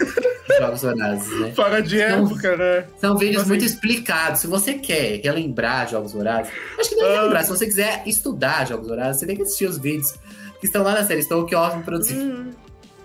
de 0.47 0.55
Jogos 0.57 0.81
Vorazes, 0.83 1.39
né? 1.39 1.51
Fora 1.55 1.81
de 1.81 1.97
Não. 1.97 2.25
época, 2.27 2.55
né? 2.55 2.85
São 2.99 3.17
vídeos 3.17 3.41
Assim- 3.41 3.49
muito 3.49 3.65
explicados. 3.65 4.39
Se 4.41 4.47
você 4.47 4.75
quer 4.75 5.19
relembrar 5.23 5.89
Jogos 5.89 6.13
Vorazes, 6.13 6.51
acho 6.79 6.89
que 6.89 6.95
não 6.95 7.05
é 7.07 7.09
Ah. 7.09 7.15
relembrar. 7.21 7.43
Se 7.43 7.49
você 7.49 7.65
quiser 7.65 8.03
estudar 8.05 8.67
Jogos 8.67 8.87
Vorazes, 8.87 9.19
você 9.19 9.25
tem 9.25 9.35
que 9.35 9.41
assistir 9.41 9.65
os 9.65 9.77
vídeos 9.79 10.13
que 10.59 10.67
estão 10.67 10.83
lá 10.83 10.93
na 10.93 11.03
série 11.03 11.21
Stone, 11.23 11.45
que 11.47 11.55
ótimo 11.55 11.83
produzido. 11.83 12.21
Hum, 12.21 12.51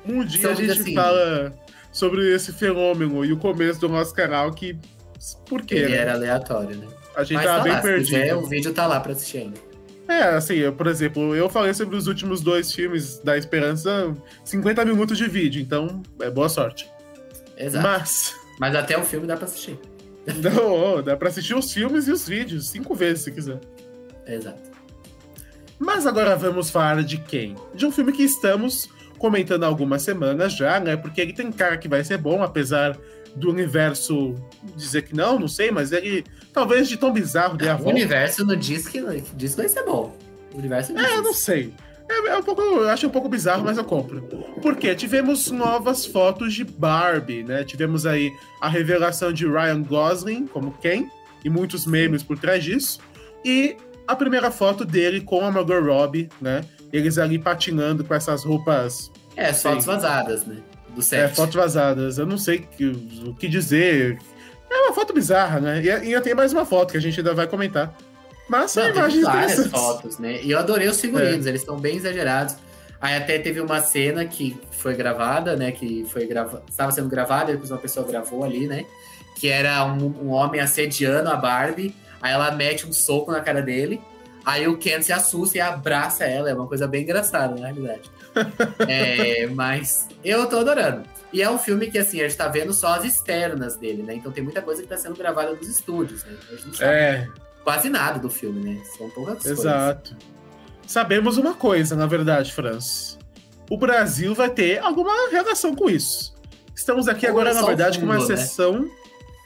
Um 0.07 0.25
dia 0.25 0.43
São 0.43 0.51
a 0.51 0.55
gente 0.55 0.71
assim. 0.81 0.95
fala 0.95 1.55
sobre 1.91 2.35
esse 2.35 2.53
fenômeno 2.53 3.25
e 3.25 3.33
o 3.33 3.37
começo 3.39 3.81
do 3.81 3.89
nosso 3.89 4.13
canal, 4.15 4.53
que. 4.53 4.77
Por 5.49 5.63
quê? 5.63 5.77
Ele 5.77 5.89
né? 5.91 5.97
era 5.97 6.13
aleatório, 6.15 6.77
né? 6.77 6.87
A 7.17 7.23
gente 7.25 7.35
Mas 7.37 7.45
tava 7.47 7.59
tá 7.59 7.65
bem 7.65 7.73
lá, 7.73 7.81
perdido. 7.81 8.21
quiser, 8.21 8.35
o 8.35 8.47
vídeo 8.47 8.73
tá 8.75 8.87
lá 8.87 8.99
pra 9.01 9.13
assistir 9.13 9.39
ainda. 9.39 9.72
É, 10.13 10.35
assim, 10.35 10.55
eu, 10.57 10.73
por 10.73 10.87
exemplo, 10.87 11.35
eu 11.35 11.49
falei 11.49 11.73
sobre 11.73 11.97
os 11.97 12.07
últimos 12.07 12.43
dois 12.43 12.73
filmes 12.73 13.19
da 13.19 13.37
Esperança, 13.39 14.15
50 14.45 14.85
minutos 14.85 15.17
de 15.17 15.27
vídeo, 15.27 15.61
então 15.61 16.03
é 16.21 16.31
boa 16.31 16.49
sorte. 16.49 16.91
Exato. 17.57 17.87
Mas, 17.87 18.35
Mas 18.61 18.75
até 18.75 18.99
o 18.99 19.05
filme 19.05 19.27
dá 19.27 19.37
pra 19.37 19.47
assistir. 19.47 19.79
não, 20.27 21.03
dá 21.03 21.17
pra 21.17 21.29
assistir 21.29 21.55
os 21.55 21.73
filmes 21.73 22.07
e 22.09 22.13
os 22.13 22.29
vídeos, 22.29 22.69
cinco 22.69 22.95
vezes 22.95 23.25
se 23.25 23.33
quiser. 23.33 23.59
Exato. 24.27 24.71
Mas 25.79 26.07
agora 26.07 26.37
vamos 26.37 26.71
falar 26.71 27.03
de 27.03 27.17
quem? 27.17 27.57
De 27.75 27.87
um 27.87 27.91
filme 27.91 28.13
que 28.13 28.23
estamos 28.23 28.89
comentando 29.19 29.65
há 29.65 29.67
algumas 29.67 30.03
semanas 30.03 30.53
já, 30.53 30.79
né? 30.79 30.97
Porque 30.97 31.21
ele 31.21 31.33
tem 31.33 31.51
cara 31.51 31.79
que 31.79 31.89
vai 31.89 32.05
ser 32.05 32.19
bom, 32.19 32.43
apesar 32.43 32.97
do 33.35 33.51
universo 33.51 34.35
dizer 34.77 35.03
que 35.03 35.17
não, 35.17 35.39
não 35.39 35.49
sei, 35.49 35.71
mas 35.71 35.91
ele 35.91 36.25
talvez 36.53 36.89
de 36.89 36.97
tão 36.97 37.13
bizarro 37.13 37.57
dê 37.57 37.69
a 37.69 37.77
O 37.77 37.89
universo 37.89 38.45
não 38.45 38.57
diz 38.57 38.87
que, 38.89 39.01
diz 39.35 39.55
que 39.55 39.61
vai 39.61 39.69
ser 39.69 39.85
bom. 39.85 40.17
O 40.55 40.59
universo 40.59 40.93
não 40.93 41.01
É, 41.05 41.17
eu 41.17 41.23
não 41.23 41.31
diz. 41.33 41.41
sei. 41.41 41.73
É, 42.09 42.29
é 42.29 42.37
um 42.37 42.43
pouco, 42.43 42.61
eu 42.61 42.89
acho 42.89 43.07
um 43.07 43.11
pouco 43.11 43.29
bizarro, 43.29 43.65
mas 43.65 43.79
eu 43.79 43.85
compro. 43.85 44.21
Porque 44.61 44.95
tivemos 44.95 45.51
novas 45.51 46.05
fotos 46.05 46.53
de 46.53 46.65
Barbie, 46.65 47.43
né? 47.43 47.65
Tivemos 47.65 48.05
aí 48.05 48.31
a 48.61 48.69
revelação 48.69 49.33
de 49.33 49.47
Ryan 49.47 49.83
Gosling 49.83 50.47
como 50.47 50.73
Ken, 50.73 51.07
e 51.45 51.49
muitos 51.49 51.87
memes 51.87 52.23
por 52.23 52.39
trás 52.39 52.63
disso. 52.63 53.01
E 53.45 53.77
a 54.07 54.15
primeira 54.15 54.51
foto 54.51 54.85
dele 54.85 55.21
com 55.23 55.45
a 55.45 55.51
Margot 55.51 55.81
Robbie, 55.81 56.29
né? 56.41 56.63
Eles 56.93 57.17
ali 57.19 57.39
patinando 57.39 58.05
com 58.05 58.13
essas 58.15 58.45
roupas, 58.45 59.11
É, 59.35 59.53
fotos 59.55 59.87
vazadas, 59.87 60.45
né? 60.45 60.57
Do 60.95 61.01
é, 61.01 61.05
set. 61.05 61.35
fotos 61.35 61.55
vazadas. 61.55 62.19
Eu 62.19 62.27
não 62.27 62.37
sei 62.37 62.69
o 63.27 63.35
que 63.35 63.49
dizer. 63.49 64.19
É 64.75 64.81
uma 64.87 64.93
foto 64.95 65.13
bizarra, 65.13 65.61
né? 65.61 65.81
E 65.83 65.87
e 65.87 65.91
ainda 65.91 66.21
tem 66.21 66.35
mais 66.35 66.53
uma 66.53 66.65
foto 66.65 66.93
que 66.93 66.97
a 66.97 67.01
gente 67.01 67.21
ainda 67.21 67.35
vai 67.35 67.47
comentar. 67.47 67.95
Mas 68.49 68.71
são 68.73 68.89
imagens 68.89 69.25
várias 69.25 69.67
fotos, 69.69 70.19
né? 70.19 70.41
E 70.43 70.51
eu 70.51 70.59
adorei 70.59 70.89
os 70.89 70.99
É. 70.99 71.01
figurinos, 71.01 71.47
eles 71.47 71.61
estão 71.63 71.79
bem 71.79 71.97
exagerados. 71.97 72.57
Aí 73.01 73.17
até 73.17 73.39
teve 73.39 73.61
uma 73.61 73.81
cena 73.81 74.25
que 74.25 74.57
foi 74.71 74.95
gravada, 74.95 75.57
né? 75.57 75.73
Que 75.73 76.05
foi 76.09 76.27
grava... 76.27 76.63
estava 76.69 76.93
sendo 76.93 77.09
gravada, 77.09 77.53
depois 77.53 77.71
uma 77.71 77.79
pessoa 77.79 78.07
gravou 78.07 78.45
ali, 78.45 78.67
né? 78.67 78.85
Que 79.37 79.49
era 79.49 79.85
um, 79.85 80.07
um 80.23 80.29
homem 80.31 80.61
assediando 80.61 81.29
a 81.29 81.37
Barbie. 81.37 81.95
Aí 82.21 82.33
ela 82.33 82.51
mete 82.53 82.87
um 82.87 82.93
soco 82.93 83.33
na 83.33 83.41
cara 83.41 83.61
dele. 83.61 84.01
Aí 84.45 84.67
o 84.69 84.77
Ken 84.77 85.01
se 85.03 85.13
assusta 85.13 85.59
e 85.59 85.61
abraça 85.61 86.25
ela, 86.25 86.51
é 86.51 86.55
uma 86.55 86.67
coisa 86.67 86.87
bem 86.87 87.03
engraçada, 87.03 87.55
na 87.55 87.67
realidade. 87.69 88.11
é, 88.89 89.47
mas 89.47 90.09
eu 90.25 90.47
tô 90.47 90.59
adorando. 90.59 91.05
E 91.33 91.41
é 91.41 91.51
um 91.51 91.59
filme 91.59 91.91
que, 91.91 91.99
assim, 91.99 92.21
a 92.21 92.29
gente 92.29 92.37
tá 92.37 92.49
vendo 92.49 92.73
só 92.75 92.95
as 92.95 93.05
externas 93.05 93.77
dele, 93.77 94.03
né? 94.03 94.15
Então 94.15 94.31
tem 94.31 94.45
muita 94.45 94.61
coisa 94.61 94.83
que 94.83 94.89
tá 94.89 94.97
sendo 94.97 95.17
gravada 95.17 95.53
nos 95.53 95.67
estúdios, 95.67 96.25
né? 96.25 96.37
A 96.49 96.55
gente 96.55 96.67
não 96.67 96.75
sabe 96.75 96.91
É, 96.91 97.29
quase 97.65 97.89
nada 97.89 98.19
do 98.19 98.29
filme, 98.29 98.61
né? 98.61 98.83
São 98.97 99.09
poucas 99.11 99.43
coisas. 99.43 99.59
exato. 99.61 100.17
Sabemos 100.87 101.39
uma 101.39 101.55
coisa, 101.55 101.97
na 101.97 102.07
verdade, 102.07 102.53
Franz. 102.53 103.19
O 103.71 103.79
Brasil 103.79 104.35
vai 104.35 104.51
ter 104.51 104.79
alguma 104.81 105.31
relação 105.31 105.75
com 105.75 105.89
isso. 105.89 106.35
Estamos 106.77 107.09
aqui 107.09 107.25
Ou 107.27 107.33
agora, 107.33 107.51
é 107.51 107.55
na 107.55 107.63
verdade, 107.63 107.99
com 107.99 108.05
uma 108.05 108.19
fundo, 108.19 108.29
né? 108.29 108.37
sessão. 108.37 108.91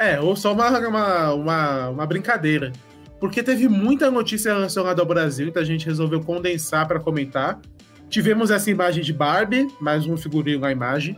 É, 0.00 0.20
ou 0.20 0.34
só 0.34 0.52
uma, 0.52 0.68
uma, 0.78 1.32
uma, 1.34 1.88
uma 1.90 2.06
brincadeira. 2.06 2.72
Porque 3.20 3.42
teve 3.42 3.68
muita 3.68 4.10
notícia 4.10 4.52
relacionada 4.52 5.00
ao 5.00 5.06
Brasil, 5.06 5.48
então 5.48 5.62
a 5.62 5.64
gente 5.64 5.86
resolveu 5.86 6.20
condensar 6.20 6.86
para 6.86 6.98
comentar. 6.98 7.60
Tivemos 8.10 8.50
essa 8.50 8.70
imagem 8.70 9.02
de 9.02 9.12
Barbie, 9.12 9.68
mais 9.80 10.06
um 10.06 10.16
figurino 10.16 10.60
na 10.60 10.72
imagem. 10.72 11.16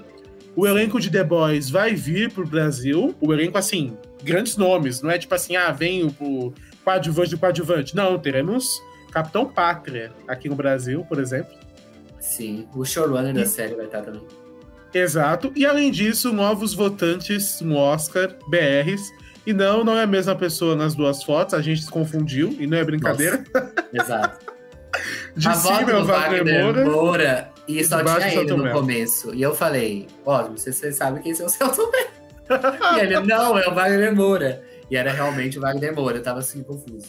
O 0.59 0.67
elenco 0.67 0.99
de 0.99 1.09
The 1.09 1.23
Boys 1.23 1.71
vai 1.71 1.95
vir 1.95 2.33
pro 2.33 2.45
Brasil. 2.45 3.15
O 3.21 3.33
elenco, 3.33 3.57
assim, 3.57 3.97
grandes 4.25 4.57
nomes. 4.57 5.01
Não 5.01 5.09
é 5.09 5.17
tipo 5.17 5.33
assim, 5.33 5.55
ah, 5.55 5.71
vem 5.71 6.05
o 6.05 6.53
coadjuvante 6.83 7.31
do 7.31 7.39
coadjuvante. 7.39 7.95
Não, 7.95 8.19
teremos 8.19 8.83
Capitão 9.13 9.47
Pátria 9.47 10.11
aqui 10.27 10.49
no 10.49 10.57
Brasil, 10.57 11.07
por 11.09 11.21
exemplo. 11.21 11.55
Sim, 12.19 12.67
o 12.75 12.85
showrunner 12.85 13.33
da 13.33 13.47
série 13.47 13.77
vai 13.77 13.85
estar 13.85 14.03
também. 14.03 14.27
Exato. 14.93 15.53
E 15.55 15.65
além 15.65 15.93
disso, 15.93 16.33
novos 16.33 16.75
votantes 16.75 17.61
no 17.61 17.77
Oscar, 17.77 18.35
BRs. 18.49 19.13
E 19.47 19.53
não, 19.53 19.85
não 19.85 19.97
é 19.97 20.03
a 20.03 20.09
mesma 20.09 20.35
pessoa 20.35 20.75
nas 20.75 20.93
duas 20.93 21.23
fotos, 21.23 21.55
a 21.55 21.63
gente 21.63 21.83
se 21.83 21.91
confundiu, 21.91 22.57
e 22.59 22.67
não 22.67 22.77
é 22.77 22.83
brincadeira. 22.83 23.45
Exato. 23.93 24.45
De 25.37 25.47
a 25.47 25.55
cima 25.55 25.93
é 25.93 25.97
o 25.99 26.05
Wagner 26.05 26.45
Wagner 26.45 26.65
Moura. 26.65 26.85
Moura, 26.85 27.53
e 27.69 27.85
só 27.85 28.03
tinha 28.03 28.35
ele 28.35 28.53
no 28.55 28.71
começo. 28.73 29.35
E 29.35 29.43
eu 29.43 29.55
falei, 29.55 30.07
ó, 30.25 30.45
você, 30.45 30.73
você 30.73 30.91
sabe 30.93 31.21
que 31.21 31.29
esse 31.31 31.43
é 31.43 31.45
o 31.45 31.49
Celton 31.49 31.91
Mello. 31.91 32.97
e 32.97 33.01
ele, 33.01 33.21
não, 33.27 33.59
é 33.59 33.69
o 33.69 33.75
Wagner 33.75 34.15
Moura. 34.15 34.63
E 34.91 34.97
era 34.97 35.13
realmente 35.13 35.59
o 35.59 35.61
Wagner 35.61 35.95
Moura, 35.95 36.17
eu 36.17 36.23
tava 36.23 36.39
assim, 36.41 36.63
confuso. 36.63 37.09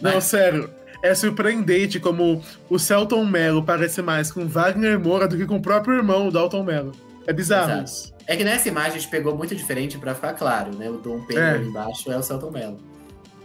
Não, 0.00 0.14
Mas- 0.14 0.24
sério. 0.24 0.70
É 1.02 1.14
surpreendente 1.14 1.98
como 1.98 2.42
o 2.68 2.78
Celton 2.78 3.24
Mello 3.24 3.62
parece 3.64 4.02
mais 4.02 4.30
com 4.30 4.46
Wagner 4.46 5.00
Moura 5.00 5.26
do 5.26 5.34
que 5.34 5.46
com 5.46 5.56
o 5.56 5.62
próprio 5.62 5.96
irmão, 5.96 6.28
o 6.28 6.30
Dalton 6.30 6.62
Mello. 6.62 6.92
É 7.26 7.32
bizarro 7.32 7.70
Exato. 7.72 7.84
isso. 7.84 8.14
É 8.26 8.36
que 8.36 8.44
nessa 8.44 8.68
imagem 8.68 8.90
a 8.90 8.98
gente 8.98 9.08
pegou 9.08 9.34
muito 9.34 9.54
diferente 9.56 9.96
pra 9.96 10.14
ficar 10.14 10.34
claro, 10.34 10.76
né? 10.76 10.90
O 10.90 10.98
Dom 10.98 11.22
Pedro 11.24 11.42
É. 11.42 11.50
ali 11.52 11.68
embaixo 11.68 12.12
é 12.12 12.18
o 12.18 12.22
Celton 12.22 12.50
Mello. 12.50 12.76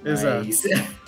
Exato. 0.04 0.46
Mas 0.46 0.64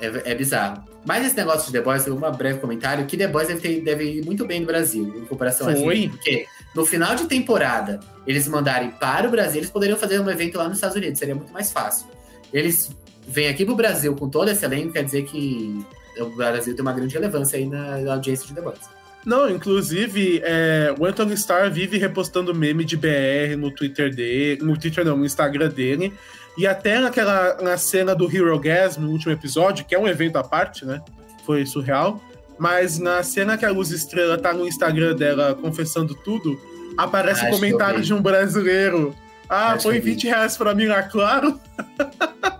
é, 0.00 0.32
é 0.32 0.34
bizarro. 0.34 0.84
Mas 1.06 1.24
esse 1.24 1.36
negócio 1.36 1.66
de 1.66 1.72
The 1.72 1.80
Boys, 1.80 2.06
um 2.08 2.18
breve 2.32 2.58
comentário, 2.58 3.06
que 3.06 3.16
The 3.16 3.28
Boys 3.28 3.48
deve, 3.48 3.60
ter- 3.60 3.80
deve 3.80 4.04
ir 4.04 4.24
muito 4.24 4.44
bem 4.44 4.60
no 4.60 4.66
Brasil, 4.66 5.14
em 5.16 5.24
comparação 5.24 5.68
a 5.68 5.76
Foi. 5.76 5.98
assim. 5.98 6.08
Porque 6.08 6.46
no 6.74 6.84
final 6.84 7.14
de 7.14 7.26
temporada, 7.26 8.00
eles 8.26 8.48
mandarem 8.48 8.90
para 8.90 9.28
o 9.28 9.30
Brasil, 9.30 9.58
eles 9.60 9.70
poderiam 9.70 9.96
fazer 9.96 10.20
um 10.20 10.28
evento 10.28 10.58
lá 10.58 10.64
nos 10.68 10.78
Estados 10.78 10.96
Unidos, 10.96 11.18
seria 11.18 11.34
muito 11.34 11.52
mais 11.52 11.70
fácil. 11.70 12.06
Eles 12.52 12.90
vêm 13.26 13.48
aqui 13.48 13.64
pro 13.64 13.76
Brasil 13.76 14.14
com 14.16 14.28
todo 14.28 14.50
esse 14.50 14.64
elenco, 14.64 14.92
quer 14.92 15.04
dizer 15.04 15.24
que 15.24 15.84
o 16.18 16.26
Brasil 16.30 16.74
tem 16.74 16.82
uma 16.82 16.92
grande 16.92 17.14
relevância 17.14 17.58
aí 17.58 17.66
na, 17.66 17.98
na 17.98 18.12
audiência 18.14 18.46
de 18.46 18.54
The 18.54 18.60
Boys. 18.60 18.80
Não, 19.24 19.50
inclusive, 19.50 20.40
é, 20.44 20.94
o 20.96 21.04
Anthony 21.04 21.34
Starr 21.34 21.68
vive 21.70 21.98
repostando 21.98 22.54
meme 22.54 22.84
de 22.84 22.96
BR 22.96 23.56
no 23.58 23.72
Twitter 23.72 24.14
dele, 24.14 24.62
no 24.62 24.78
Twitter 24.78 25.04
não, 25.04 25.16
no 25.16 25.24
Instagram 25.24 25.68
dele, 25.68 26.12
e 26.56 26.66
até 26.66 26.98
naquela 26.98 27.56
na 27.62 27.76
cena 27.76 28.14
do 28.14 28.24
Hero 28.34 28.58
Gas, 28.58 28.96
no 28.96 29.10
último 29.10 29.32
episódio, 29.32 29.84
que 29.84 29.94
é 29.94 29.98
um 29.98 30.06
evento 30.08 30.36
à 30.36 30.44
parte, 30.44 30.84
né? 30.84 31.00
Foi 31.44 31.64
surreal. 31.66 32.20
Mas 32.58 32.98
na 32.98 33.22
cena 33.22 33.58
que 33.58 33.64
a 33.66 33.70
Luz 33.70 33.90
Estrela 33.90 34.38
tá 34.38 34.52
no 34.52 34.66
Instagram 34.66 35.14
dela 35.14 35.54
confessando 35.54 36.14
tudo, 36.14 36.58
aparece 36.96 37.40
Acho 37.40 37.48
um 37.48 37.50
comentário 37.56 38.00
de 38.00 38.14
um 38.14 38.22
brasileiro. 38.22 39.14
Ah, 39.48 39.72
Acho 39.72 39.90
vi. 39.90 40.00
20 40.00 40.24
reais 40.26 40.56
pra 40.56 40.74
mim, 40.74 40.86
ah, 40.88 41.02
claro. 41.02 41.60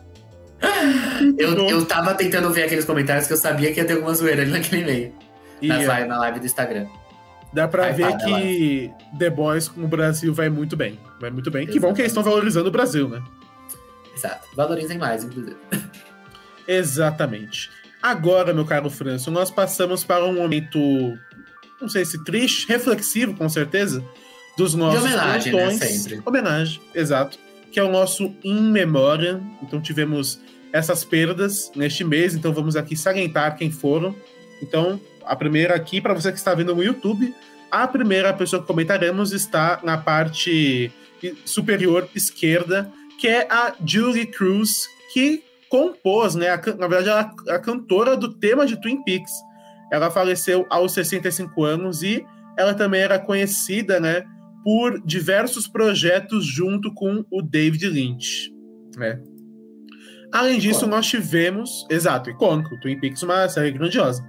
Eu, 1.38 1.54
eu 1.68 1.84
tava 1.84 2.14
tentando 2.14 2.50
ver 2.50 2.64
aqueles 2.64 2.84
comentários 2.84 3.26
que 3.26 3.32
eu 3.32 3.36
sabia 3.36 3.72
que 3.72 3.80
ia 3.80 3.84
ter 3.84 3.94
alguma 3.94 4.14
zoeira 4.14 4.42
ali 4.42 4.50
naquele. 4.50 5.12
E 5.60 5.68
Na, 5.68 5.82
é, 5.82 5.86
live, 5.86 6.08
na 6.08 6.18
live 6.18 6.40
do 6.40 6.46
Instagram. 6.46 6.86
dá 7.52 7.66
pra 7.68 7.90
ver 7.90 8.16
que 8.18 8.90
The 9.18 9.30
Boys 9.30 9.70
no 9.76 9.86
Brasil 9.88 10.32
vai 10.34 10.48
muito 10.48 10.76
bem. 10.76 10.98
Vai 11.20 11.30
muito 11.30 11.50
bem. 11.50 11.66
Que 11.66 11.78
bom 11.78 11.92
que 11.92 12.00
eles 12.02 12.10
estão 12.10 12.22
valorizando 12.22 12.68
o 12.68 12.72
Brasil, 12.72 13.08
né? 13.08 13.22
Exato. 14.16 14.48
Valorizem 14.54 14.98
mais, 14.98 15.22
inclusive. 15.24 15.56
Exatamente. 16.66 17.70
Agora, 18.02 18.52
meu 18.54 18.64
caro 18.64 18.88
Franço, 18.90 19.30
nós 19.30 19.50
passamos 19.50 20.04
para 20.04 20.24
um 20.24 20.34
momento, 20.34 20.78
não 21.80 21.88
sei 21.88 22.04
se 22.04 22.22
triste, 22.24 22.66
reflexivo, 22.68 23.34
com 23.34 23.48
certeza, 23.48 24.02
dos 24.56 24.74
nossos 24.74 25.02
homenagem, 25.02 25.52
né, 25.52 25.70
sempre. 25.72 26.22
Homenagem, 26.24 26.80
exato. 26.94 27.38
Que 27.70 27.78
é 27.78 27.82
o 27.82 27.90
nosso 27.90 28.34
In 28.42 28.70
Memória. 28.70 29.40
Então 29.62 29.80
tivemos 29.80 30.40
essas 30.72 31.04
perdas 31.04 31.70
neste 31.74 32.04
mês, 32.04 32.34
então 32.34 32.52
vamos 32.52 32.76
aqui 32.76 32.96
salientar 32.96 33.56
quem 33.56 33.70
foram. 33.70 34.14
Então, 34.62 35.00
a 35.24 35.36
primeira 35.36 35.74
aqui, 35.74 36.00
para 36.00 36.14
você 36.14 36.30
que 36.32 36.38
está 36.38 36.54
vendo 36.54 36.74
no 36.74 36.82
YouTube, 36.82 37.34
a 37.70 37.86
primeira 37.86 38.32
pessoa 38.32 38.60
que 38.62 38.68
comentaremos 38.68 39.32
está 39.32 39.80
na 39.82 39.98
parte 39.98 40.92
superior 41.44 42.08
esquerda, 42.14 42.90
que 43.18 43.28
é 43.28 43.46
a 43.50 43.74
Julie 43.84 44.26
Cruz, 44.26 44.88
que 45.12 45.42
compôs, 45.68 46.34
né? 46.34 46.48
a 46.48 46.56
na 46.56 46.86
verdade, 46.86 47.08
ela 47.08 47.34
é 47.48 47.52
a 47.52 47.58
cantora 47.58 48.16
do 48.16 48.34
tema 48.34 48.66
de 48.66 48.80
Twin 48.80 49.02
Peaks. 49.02 49.32
Ela 49.92 50.10
faleceu 50.10 50.66
aos 50.68 50.92
65 50.92 51.64
anos 51.64 52.02
e 52.02 52.24
ela 52.58 52.74
também 52.74 53.00
era 53.00 53.18
conhecida, 53.18 54.00
né? 54.00 54.24
Por 54.64 55.00
diversos 55.04 55.68
projetos 55.68 56.44
junto 56.44 56.92
com 56.92 57.24
o 57.30 57.40
David 57.40 57.88
Lynch. 57.88 58.52
Né? 58.96 59.20
Além 60.32 60.58
disso, 60.58 60.80
Icônico. 60.80 60.96
nós 60.96 61.06
tivemos. 61.06 61.86
Exato, 61.88 62.30
icônico. 62.30 62.78
Twin 62.80 62.98
Peaks, 62.98 63.22
uma 63.22 63.48
série 63.48 63.70
grandiosa. 63.70 64.24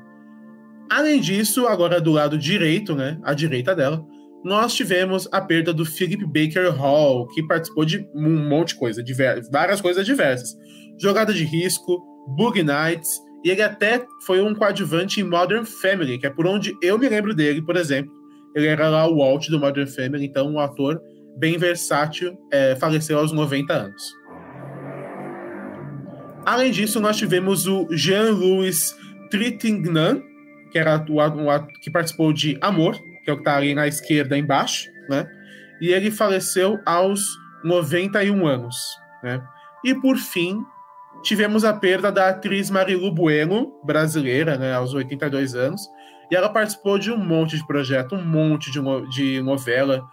Além 0.90 1.20
disso, 1.20 1.68
agora 1.68 2.00
do 2.00 2.12
lado 2.12 2.38
direito, 2.38 2.96
né? 2.96 3.20
À 3.24 3.34
direita 3.34 3.76
dela, 3.76 4.06
nós 4.44 4.74
tivemos 4.74 5.28
a 5.32 5.42
perda 5.42 5.74
do 5.74 5.86
Philip 5.86 6.26
Baker 6.26 6.72
Hall, 6.72 7.28
que 7.28 7.44
participou 7.44 7.86
de 7.86 8.08
um 8.14 8.48
monte 8.48 8.70
de 8.70 8.76
coisa, 8.76 9.04
várias 9.52 9.82
coisas 9.82 10.06
diversas. 10.06 10.56
Jogada 11.00 11.34
de 11.34 11.44
risco, 11.44 12.02
Bug 12.36 12.62
Nights, 12.64 13.20
e 13.44 13.50
ele 13.50 13.62
até 13.62 14.06
foi 14.26 14.42
um 14.42 14.54
coadjuvante 14.54 15.22
em 15.22 15.24
Modern 15.24 15.66
Family, 15.66 16.18
que 16.18 16.28
é 16.28 16.30
por 16.30 16.46
onde 16.48 16.76
eu 16.82 16.98
me 16.98 17.08
lembro 17.08 17.34
dele, 17.34 17.62
por 17.62 17.76
exemplo. 17.76 18.12
Ele 18.56 18.68
era 18.68 18.90
lá 18.90 19.08
o 19.08 19.18
Walt 19.18 19.50
do 19.50 19.60
Modern 19.60 19.88
Family, 19.88 20.26
então 20.26 20.50
um 20.52 20.60
ator 20.60 21.00
bem 21.38 21.58
versátil, 21.58 22.38
é, 22.52 22.76
faleceu 22.76 23.20
aos 23.20 23.32
90 23.32 23.74
anos. 23.74 24.16
Além 26.46 26.72
disso, 26.72 27.00
nós 27.00 27.18
tivemos 27.18 27.68
o 27.68 27.88
Jean-Louis 27.92 28.96
Trintignant, 29.30 30.22
que 30.72 30.80
era 30.80 31.06
o 31.10 31.20
ato 31.20 31.68
que 31.82 31.92
participou 31.92 32.34
de 32.34 32.58
Amor, 32.62 32.98
que 33.28 33.32
é 33.32 33.34
o 33.34 33.36
que 33.36 33.42
está 33.42 33.58
ali 33.58 33.76
na 33.76 33.86
esquerda 33.86 34.38
embaixo, 34.38 34.90
né? 35.10 35.30
E 35.82 35.90
ele 35.90 36.10
faleceu 36.10 36.80
aos 36.86 37.22
91 37.62 38.48
anos, 38.48 38.78
né? 39.22 39.44
E 39.84 39.94
por 39.94 40.16
fim, 40.16 40.64
tivemos 41.22 41.66
a 41.66 41.74
perda 41.74 42.10
da 42.10 42.30
atriz 42.30 42.70
Marilu 42.70 43.14
Bueno, 43.14 43.74
brasileira, 43.84 44.58
né, 44.58 44.74
aos 44.74 44.94
82 44.94 45.56
anos. 45.56 45.82
E 46.32 46.36
ela 46.38 46.48
participou 46.48 46.98
de 46.98 47.12
um 47.12 47.18
monte 47.18 47.58
de 47.58 47.68
projeto, 47.68 48.16
um 48.16 48.24
monte 48.24 48.72
de, 48.72 48.80
de 49.10 49.42
novela, 49.42 50.06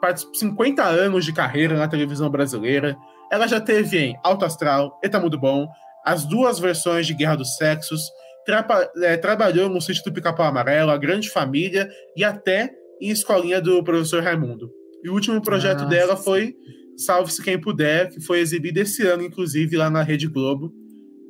participou 0.00 0.34
50 0.34 0.82
anos 0.82 1.26
de 1.26 1.32
carreira 1.34 1.76
na 1.76 1.88
televisão 1.88 2.30
brasileira. 2.30 2.96
Ela 3.30 3.46
já 3.46 3.60
teve 3.60 3.98
em 3.98 4.18
Alto 4.22 4.46
Astral, 4.46 4.98
Eta 5.02 5.20
Mundo 5.20 5.38
Bom, 5.38 5.68
as 6.06 6.24
duas 6.24 6.58
versões 6.58 7.06
de 7.06 7.12
Guerra 7.12 7.36
dos 7.36 7.54
Sexos, 7.56 8.00
trapa- 8.46 8.90
é, 8.98 9.16
trabalhou 9.16 9.68
no 9.68 9.80
sítio 9.80 10.02
do 10.04 10.12
Pica-Pau 10.12 10.46
Amarelo, 10.46 10.90
A 10.90 10.96
Grande 10.96 11.30
Família 11.30 11.90
e 12.16 12.22
até 12.24 12.70
em 13.00 13.10
Escolinha 13.10 13.60
do 13.60 13.82
Professor 13.82 14.22
Raimundo. 14.22 14.70
E 15.04 15.08
o 15.08 15.14
último 15.14 15.40
projeto 15.42 15.80
Nossa. 15.80 15.90
dela 15.90 16.16
foi 16.16 16.54
Salve-se 16.96 17.42
Quem 17.42 17.58
Puder, 17.60 18.10
que 18.10 18.20
foi 18.20 18.38
exibido 18.40 18.78
esse 18.78 19.06
ano, 19.06 19.22
inclusive, 19.24 19.76
lá 19.76 19.88
na 19.90 20.02
Rede 20.02 20.28
Globo. 20.28 20.72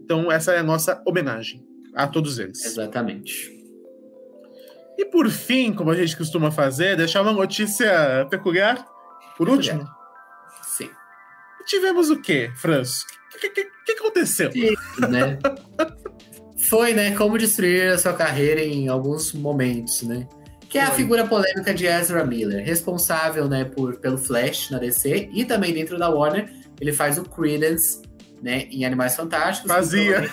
Então, 0.04 0.30
essa 0.30 0.52
é 0.52 0.58
a 0.58 0.62
nossa 0.62 1.00
homenagem 1.06 1.64
a 1.94 2.06
todos 2.06 2.38
eles. 2.38 2.62
Exatamente. 2.64 3.50
E 4.98 5.04
por 5.06 5.30
fim, 5.30 5.72
como 5.72 5.90
a 5.90 5.94
gente 5.96 6.16
costuma 6.16 6.50
fazer, 6.50 6.96
deixar 6.96 7.22
uma 7.22 7.32
notícia 7.32 8.26
peculiar. 8.28 8.76
Por 9.38 9.46
Peculiar. 9.48 9.76
último, 9.78 9.90
Sim. 10.64 10.90
tivemos 11.66 12.10
o 12.10 12.20
quê, 12.20 12.50
Franço? 12.56 13.04
O 13.34 13.38
que, 13.38 13.48
que- 13.48 13.70
que 13.86 13.92
aconteceu? 13.92 14.50
né? 15.08 15.38
Foi, 16.68 16.94
né? 16.94 17.14
Como 17.16 17.36
destruir 17.36 17.92
a 17.92 17.98
sua 17.98 18.12
carreira 18.12 18.62
em 18.62 18.88
alguns 18.88 19.32
momentos, 19.32 20.02
né? 20.02 20.26
Que 20.68 20.78
é 20.78 20.82
a 20.82 20.90
figura 20.90 21.26
polêmica 21.26 21.74
de 21.74 21.86
Ezra 21.86 22.24
Miller, 22.24 22.64
responsável, 22.64 23.46
né, 23.46 23.62
por, 23.62 23.96
pelo 23.96 24.16
Flash 24.16 24.70
na 24.70 24.78
DC 24.78 25.28
e 25.30 25.44
também 25.44 25.74
dentro 25.74 25.98
da 25.98 26.08
Warner. 26.08 26.50
Ele 26.80 26.94
faz 26.94 27.18
o 27.18 27.24
Credence, 27.24 28.00
né, 28.42 28.66
em 28.70 28.82
Animais 28.82 29.14
Fantásticos. 29.14 29.70
Fazia. 29.70 30.30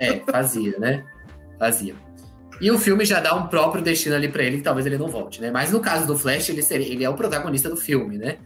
É, 0.00 0.18
fazia, 0.28 0.76
né? 0.78 1.04
Fazia. 1.56 1.94
E 2.60 2.70
o 2.70 2.78
filme 2.78 3.04
já 3.04 3.20
dá 3.20 3.34
um 3.34 3.46
próprio 3.46 3.82
destino 3.82 4.16
ali 4.16 4.28
para 4.28 4.42
ele, 4.42 4.56
que 4.56 4.62
talvez 4.62 4.86
ele 4.86 4.98
não 4.98 5.08
volte, 5.08 5.40
né? 5.40 5.50
Mas 5.50 5.70
no 5.70 5.78
caso 5.78 6.06
do 6.06 6.18
Flash, 6.18 6.48
ele, 6.48 6.62
seria, 6.62 6.88
ele 6.88 7.04
é 7.04 7.08
o 7.08 7.14
protagonista 7.14 7.68
do 7.68 7.76
filme, 7.76 8.18
né? 8.18 8.38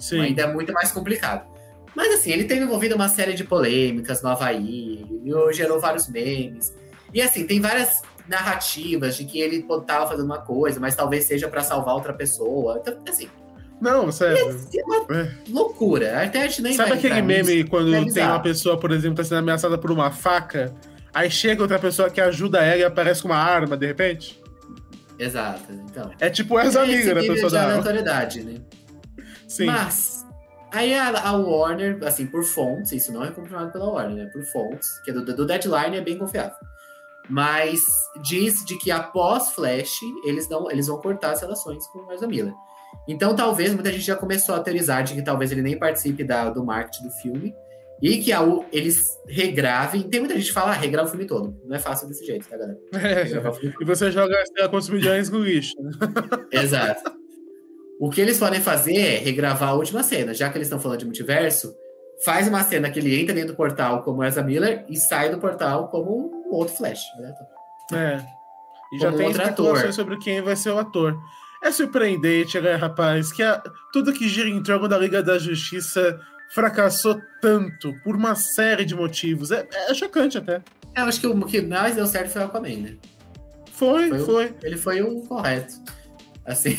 Sim. 0.00 0.20
Ainda 0.20 0.42
é 0.42 0.52
muito 0.52 0.72
mais 0.72 0.90
complicado. 0.90 1.51
Mas 1.94 2.14
assim, 2.14 2.30
ele 2.30 2.44
teve 2.44 2.62
envolvido 2.62 2.94
uma 2.94 3.08
série 3.08 3.34
de 3.34 3.44
polêmicas 3.44 4.22
no 4.22 4.30
Havaí, 4.30 5.04
gerou 5.52 5.80
vários 5.80 6.08
memes. 6.08 6.74
E 7.12 7.20
assim, 7.20 7.46
tem 7.46 7.60
várias 7.60 8.00
narrativas 8.26 9.16
de 9.16 9.24
que 9.24 9.40
ele 9.40 9.56
estava 9.56 10.06
fazendo 10.06 10.24
uma 10.24 10.38
coisa, 10.38 10.80
mas 10.80 10.94
talvez 10.94 11.24
seja 11.24 11.48
para 11.48 11.62
salvar 11.62 11.94
outra 11.94 12.12
pessoa. 12.12 12.80
Então, 12.80 12.96
assim. 13.08 13.28
Não, 13.80 14.10
sério. 14.12 14.58
É 14.74 14.84
uma 14.84 15.18
é. 15.18 15.30
loucura. 15.48 16.22
Até 16.22 16.42
a 16.42 16.46
gente 16.46 16.62
nem 16.62 16.72
Sabe 16.74 16.92
aquele 16.92 17.20
meme 17.20 17.56
nisso, 17.56 17.68
quando 17.68 17.94
é 17.94 18.04
tem 18.04 18.24
uma 18.24 18.40
pessoa, 18.40 18.78
por 18.78 18.92
exemplo, 18.92 19.16
tá 19.16 19.24
sendo 19.24 19.38
ameaçada 19.38 19.76
por 19.76 19.90
uma 19.90 20.10
faca, 20.10 20.72
aí 21.12 21.30
chega 21.30 21.62
outra 21.62 21.78
pessoa 21.78 22.08
que 22.08 22.20
ajuda 22.20 22.60
ela 22.60 22.80
e 22.80 22.84
aparece 22.84 23.22
com 23.22 23.28
uma 23.28 23.36
arma 23.36 23.76
de 23.76 23.86
repente? 23.86 24.40
Exato. 25.18 25.72
Então. 25.72 26.10
É 26.20 26.30
tipo 26.30 26.58
essa 26.58 26.80
é 26.80 26.82
amiga 26.84 27.14
da 27.14 27.20
pessoa 27.20 27.50
da 27.50 27.64
aleatoriedade, 27.64 28.44
né? 28.44 28.54
Sim. 29.48 29.66
Mas 29.66 30.24
Aí 30.72 30.94
a, 30.94 31.10
a, 31.28 31.36
Warner, 31.36 31.98
assim, 32.02 32.26
por 32.26 32.42
fontes, 32.44 32.92
isso 32.92 33.12
não 33.12 33.22
é 33.22 33.30
confirmado 33.30 33.70
pela 33.70 33.90
Warner, 33.90 34.24
né? 34.24 34.30
Por 34.32 34.42
fontes, 34.44 34.98
que 35.04 35.10
é 35.10 35.14
do, 35.14 35.22
do 35.22 35.44
Deadline 35.44 35.98
é 35.98 36.00
bem 36.00 36.16
confiável. 36.16 36.56
Mas 37.28 37.80
diz 38.22 38.64
de 38.64 38.78
que 38.78 38.90
após 38.90 39.50
Flash, 39.50 40.00
eles, 40.24 40.48
não, 40.48 40.70
eles 40.70 40.86
vão 40.86 40.98
cortar 40.98 41.32
as 41.32 41.42
relações 41.42 41.86
com 41.88 42.00
o 42.00 42.12
Ezra 42.12 42.26
Miller. 42.26 42.54
Então, 43.06 43.36
talvez, 43.36 43.74
muita 43.74 43.92
gente 43.92 44.04
já 44.04 44.16
começou 44.16 44.54
a 44.54 44.60
teorizar 44.60 45.04
de 45.04 45.14
que 45.14 45.22
talvez 45.22 45.52
ele 45.52 45.62
nem 45.62 45.78
participe 45.78 46.24
da, 46.24 46.48
do 46.48 46.64
marketing 46.64 47.04
do 47.04 47.10
filme. 47.10 47.54
E 48.00 48.18
que 48.18 48.32
a, 48.32 48.40
eles 48.72 49.16
regravem. 49.28 50.02
Tem 50.02 50.20
muita 50.20 50.34
gente 50.34 50.46
que 50.46 50.52
fala, 50.52 50.72
ah, 50.72 50.74
regrava 50.74 51.06
o 51.06 51.10
filme 51.10 51.26
todo. 51.26 51.56
Não 51.64 51.76
é 51.76 51.78
fácil 51.78 52.08
desse 52.08 52.24
jeito, 52.24 52.48
tá, 52.48 52.56
galera? 52.56 52.78
É, 52.94 53.26
e 53.80 53.84
você 53.84 54.10
joga 54.10 54.34
quantos 54.70 54.88
milhões 54.88 55.30
no 55.30 55.38
lixo. 55.38 55.74
Né? 55.80 55.92
Exato. 56.50 57.21
O 58.02 58.10
que 58.10 58.20
eles 58.20 58.36
podem 58.36 58.60
fazer 58.60 58.96
é 58.96 59.18
regravar 59.18 59.68
a 59.68 59.74
última 59.74 60.02
cena. 60.02 60.34
Já 60.34 60.50
que 60.50 60.58
eles 60.58 60.66
estão 60.66 60.80
falando 60.80 60.98
de 60.98 61.04
multiverso, 61.04 61.72
faz 62.24 62.48
uma 62.48 62.60
cena 62.64 62.90
que 62.90 62.98
ele 62.98 63.20
entra 63.20 63.32
dentro 63.32 63.52
do 63.52 63.56
portal 63.56 64.02
como 64.02 64.24
Ezra 64.24 64.42
Miller 64.42 64.84
e 64.88 64.96
sai 64.96 65.30
do 65.30 65.38
portal 65.38 65.86
como 65.86 66.10
um 66.10 66.52
outro 66.52 66.74
Flash. 66.74 66.98
Né? 67.16 67.32
É. 67.92 68.26
E 68.92 68.98
já 68.98 69.12
tem 69.12 69.30
especulações 69.30 69.94
sobre 69.94 70.18
quem 70.18 70.42
vai 70.42 70.56
ser 70.56 70.70
o 70.70 70.78
ator. 70.78 71.16
É 71.62 71.70
surpreendente, 71.70 72.60
né, 72.60 72.74
rapaz, 72.74 73.32
que 73.32 73.40
a, 73.40 73.62
tudo 73.92 74.12
que 74.12 74.28
gira 74.28 74.48
em 74.48 74.60
torno 74.60 74.88
da 74.88 74.98
Liga 74.98 75.22
da 75.22 75.38
Justiça 75.38 76.20
fracassou 76.52 77.22
tanto 77.40 77.94
por 78.02 78.16
uma 78.16 78.34
série 78.34 78.84
de 78.84 78.96
motivos. 78.96 79.52
É, 79.52 79.64
é 79.88 79.94
chocante 79.94 80.36
até. 80.36 80.60
É, 80.92 81.02
eu 81.02 81.04
acho 81.04 81.20
que 81.20 81.26
o 81.28 81.40
que 81.46 81.62
mais 81.62 81.94
deu 81.94 82.08
certo 82.08 82.30
foi 82.30 82.42
o 82.42 82.46
Aquaman, 82.46 82.78
né? 82.78 82.96
Foi, 83.70 84.08
foi. 84.08 84.18
foi. 84.18 84.46
O, 84.46 84.54
ele 84.64 84.76
foi 84.76 85.02
o 85.02 85.20
correto. 85.22 85.74
Assim. 86.44 86.76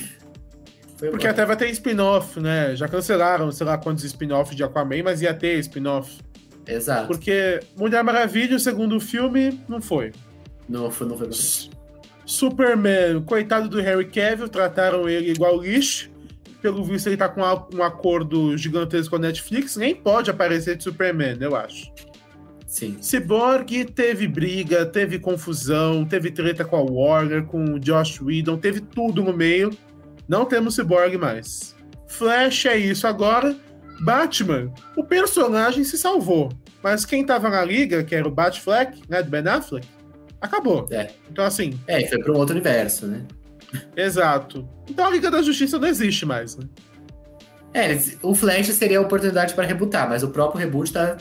Porque 0.97 1.27
até 1.27 1.45
vai 1.45 1.58
ter 1.58 1.69
spin-off, 1.69 2.39
né? 2.39 2.75
Já 2.75 2.88
cancelaram, 2.88 3.51
sei 3.51 3.65
lá 3.65 3.77
quantos 3.77 4.03
spin-offs 4.03 4.56
de 4.56 4.63
Aquaman, 4.63 5.03
mas 5.03 5.21
ia 5.21 5.34
ter 5.34 5.60
spin-off. 5.60 6.19
Exato. 6.65 7.08
Porque 7.08 7.60
Mulher 7.75 8.03
Maravilha, 8.03 8.56
o 8.56 8.60
segundo 8.60 8.99
filme, 8.99 9.60
não 9.67 9.82
foi. 9.82 10.12
Não, 10.67 10.89
foi, 10.89 11.08
não 11.08 11.17
foi. 11.17 11.29
Superman, 12.25 13.21
coitado 13.25 13.67
do 13.67 13.82
Harry 13.82 14.06
Cavill, 14.06 14.47
trataram 14.47 15.10
ele 15.10 15.32
igual 15.32 15.62
lixo. 15.62 16.10
Pelo 16.62 16.84
visto, 16.86 17.08
ele 17.08 17.17
tá 17.17 17.27
com 17.27 17.41
um 17.75 17.84
acordo 17.84 18.58
gigantesco 18.58 19.10
com 19.10 19.15
a 19.17 19.19
Netflix, 19.19 19.75
nem 19.75 19.93
pode 19.93 20.32
aparecer 20.32 20.77
de 20.77 20.84
Superman, 20.84 21.38
eu 21.41 21.56
acho. 21.58 21.91
Sim. 22.65 22.97
Cyborg 23.01 23.86
teve 23.93 24.27
briga, 24.27 24.86
teve 24.86 25.19
confusão, 25.19 26.06
teve 26.06 26.32
treta 26.32 26.63
com 26.63 26.77
a 26.77 26.82
Warner, 26.82 27.43
com 27.43 27.63
o 27.65 27.79
Josh 27.79 28.21
Whedon, 28.21 28.58
teve 28.58 28.79
tudo 28.79 29.21
no 29.21 29.34
meio. 29.34 29.71
Não 30.33 30.45
temos 30.45 30.73
Cyborg 30.73 31.15
mais. 31.15 31.75
Flash 32.07 32.65
é 32.65 32.75
isso 32.75 33.05
agora. 33.05 33.55
Batman, 34.01 34.73
o 34.97 35.03
personagem 35.03 35.83
se 35.83 35.95
salvou. 35.95 36.51
Mas 36.81 37.05
quem 37.05 37.23
tava 37.23 37.51
na 37.51 37.63
liga, 37.63 38.03
que 38.03 38.15
era 38.15 38.27
o 38.27 38.31
Batfleck, 38.31 39.03
né, 39.07 39.21
do 39.21 39.29
Ben 39.29 39.47
Affleck, 39.47 39.87
acabou. 40.41 40.87
É. 40.89 41.11
Então, 41.31 41.45
assim. 41.45 41.79
É, 41.85 42.07
foi 42.07 42.17
para 42.17 42.33
um 42.33 42.37
outro 42.37 42.55
universo, 42.55 43.05
né? 43.05 43.21
Exato. 43.95 44.67
Então 44.89 45.05
a 45.05 45.11
Liga 45.11 45.29
da 45.29 45.39
Justiça 45.43 45.77
não 45.77 45.87
existe 45.87 46.25
mais, 46.25 46.57
né? 46.57 46.65
É, 47.71 47.95
o 48.23 48.33
Flash 48.33 48.69
seria 48.69 48.97
a 48.97 49.01
oportunidade 49.01 49.53
para 49.53 49.67
rebootar, 49.67 50.09
mas 50.09 50.23
o 50.23 50.29
próprio 50.29 50.59
reboot 50.59 50.91
tá. 50.91 51.17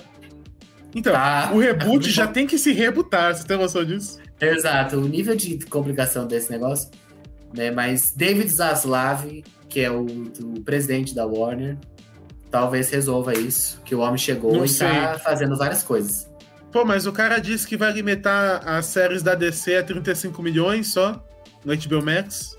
Então, 0.94 1.12
tá... 1.12 1.50
o 1.52 1.58
reboot 1.58 2.08
já 2.10 2.26
tem 2.26 2.46
que 2.46 2.56
se 2.56 2.72
rebootar, 2.72 3.36
você 3.36 3.46
tem 3.46 3.58
noção 3.58 3.84
disso? 3.84 4.18
Exato, 4.40 4.96
o 4.96 5.06
nível 5.06 5.36
de 5.36 5.58
complicação 5.66 6.26
desse 6.26 6.50
negócio 6.50 6.90
né? 7.54 7.70
Mas 7.70 8.12
David 8.14 8.48
Zaslav, 8.48 9.42
que 9.68 9.80
é 9.80 9.90
o, 9.90 10.04
o 10.04 10.60
presidente 10.64 11.14
da 11.14 11.26
Warner, 11.26 11.78
talvez 12.50 12.90
resolva 12.90 13.32
isso, 13.32 13.80
que 13.84 13.94
o 13.94 14.00
homem 14.00 14.18
chegou 14.18 14.52
Não 14.52 14.64
e 14.64 14.68
sei. 14.68 14.88
tá 14.88 15.18
fazendo 15.18 15.56
várias 15.56 15.82
coisas. 15.82 16.30
Pô, 16.70 16.84
mas 16.84 17.06
o 17.06 17.12
cara 17.12 17.38
disse 17.38 17.66
que 17.66 17.76
vai 17.76 17.92
limitar 17.92 18.66
as 18.66 18.86
séries 18.86 19.22
da 19.22 19.34
DC 19.34 19.76
a 19.76 19.82
35 19.82 20.42
milhões 20.42 20.92
só 20.92 21.22
no 21.64 21.74
HBO 21.76 22.02
Max. 22.02 22.56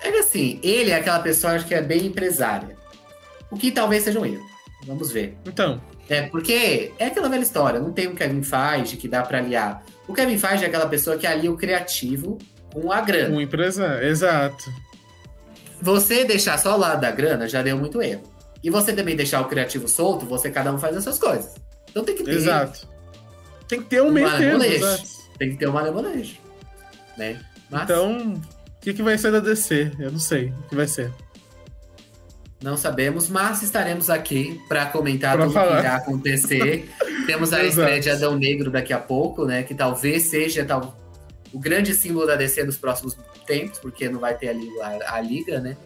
É 0.00 0.10
que 0.10 0.18
assim, 0.18 0.58
ele 0.62 0.90
é 0.90 0.96
aquela 0.96 1.20
pessoa 1.20 1.58
que 1.58 1.74
é 1.74 1.80
bem 1.80 2.06
empresária. 2.06 2.76
O 3.50 3.56
que 3.56 3.70
talvez 3.70 4.02
seja 4.02 4.18
um 4.18 4.26
erro. 4.26 4.44
Vamos 4.86 5.10
ver. 5.10 5.36
Então. 5.46 5.80
É, 6.08 6.22
porque 6.22 6.92
é 6.98 7.06
aquela 7.06 7.28
velha 7.28 7.42
história, 7.42 7.80
não 7.80 7.92
tem 7.92 8.08
um 8.08 8.14
Kevin 8.14 8.42
Feige 8.42 8.96
que 8.96 9.08
dá 9.08 9.22
para 9.22 9.38
aliar. 9.38 9.82
O 10.06 10.12
Kevin 10.12 10.36
Feige 10.36 10.64
é 10.64 10.66
aquela 10.66 10.86
pessoa 10.86 11.16
que 11.16 11.26
alia 11.26 11.50
o 11.50 11.56
criativo 11.56 12.36
com 12.74 12.92
a 12.92 13.00
grana. 13.00 13.32
Com 13.32 13.40
empresa, 13.40 14.04
exato. 14.04 14.70
Você 15.80 16.24
deixar 16.24 16.58
só 16.58 16.74
o 16.74 16.78
lado 16.78 17.00
da 17.00 17.10
grana 17.10 17.48
já 17.48 17.62
deu 17.62 17.78
muito 17.78 18.02
erro. 18.02 18.22
E 18.62 18.70
você 18.70 18.92
também 18.92 19.14
deixar 19.14 19.40
o 19.42 19.44
criativo 19.44 19.86
solto, 19.86 20.26
você 20.26 20.50
cada 20.50 20.72
um 20.72 20.78
faz 20.78 20.96
as 20.96 21.04
suas 21.04 21.18
coisas. 21.18 21.54
Então 21.90 22.04
tem 22.04 22.16
que 22.16 22.24
ter. 22.24 22.32
Exato. 22.32 22.88
Tem 23.68 23.80
que 23.80 23.88
ter 23.88 24.02
um, 24.02 24.10
meio 24.10 24.28
termo. 24.36 24.64
Tem 25.38 25.50
que 25.50 25.56
ter 25.56 25.68
um 25.68 25.72
manejo. 25.72 26.36
Né? 27.16 27.40
Mas... 27.70 27.82
Então, 27.84 28.34
o 28.34 28.80
que, 28.80 28.92
que 28.92 29.02
vai 29.02 29.16
ser 29.16 29.30
da 29.30 29.40
DC? 29.40 29.92
Eu 29.98 30.10
não 30.10 30.18
sei 30.18 30.52
o 30.64 30.68
que 30.68 30.74
vai 30.74 30.86
ser. 30.86 31.12
Não 32.62 32.76
sabemos, 32.76 33.28
mas 33.28 33.62
estaremos 33.62 34.08
aqui 34.08 34.60
para 34.68 34.86
comentar 34.86 35.36
pra 35.36 35.46
tudo 35.46 35.58
o 35.58 35.62
que 35.62 35.78
irá 35.78 35.96
acontecer. 35.96 36.88
Temos 37.26 37.52
a 37.52 37.62
estreia 37.62 38.00
de 38.00 38.10
Adão 38.10 38.36
Negro 38.36 38.70
daqui 38.70 38.92
a 38.92 38.98
pouco, 38.98 39.44
né? 39.44 39.62
Que 39.62 39.74
talvez 39.74 40.24
seja 40.24 40.64
tal, 40.64 40.96
o 41.54 41.58
grande 41.58 41.94
símbolo 41.94 42.26
da 42.26 42.34
DC 42.34 42.64
nos 42.64 42.76
próximos 42.76 43.16
tempos, 43.46 43.78
porque 43.78 44.08
não 44.08 44.18
vai 44.18 44.36
ter 44.36 44.48
ali 44.48 44.68
a, 44.80 45.16
a 45.16 45.20
liga, 45.20 45.60
né? 45.60 45.76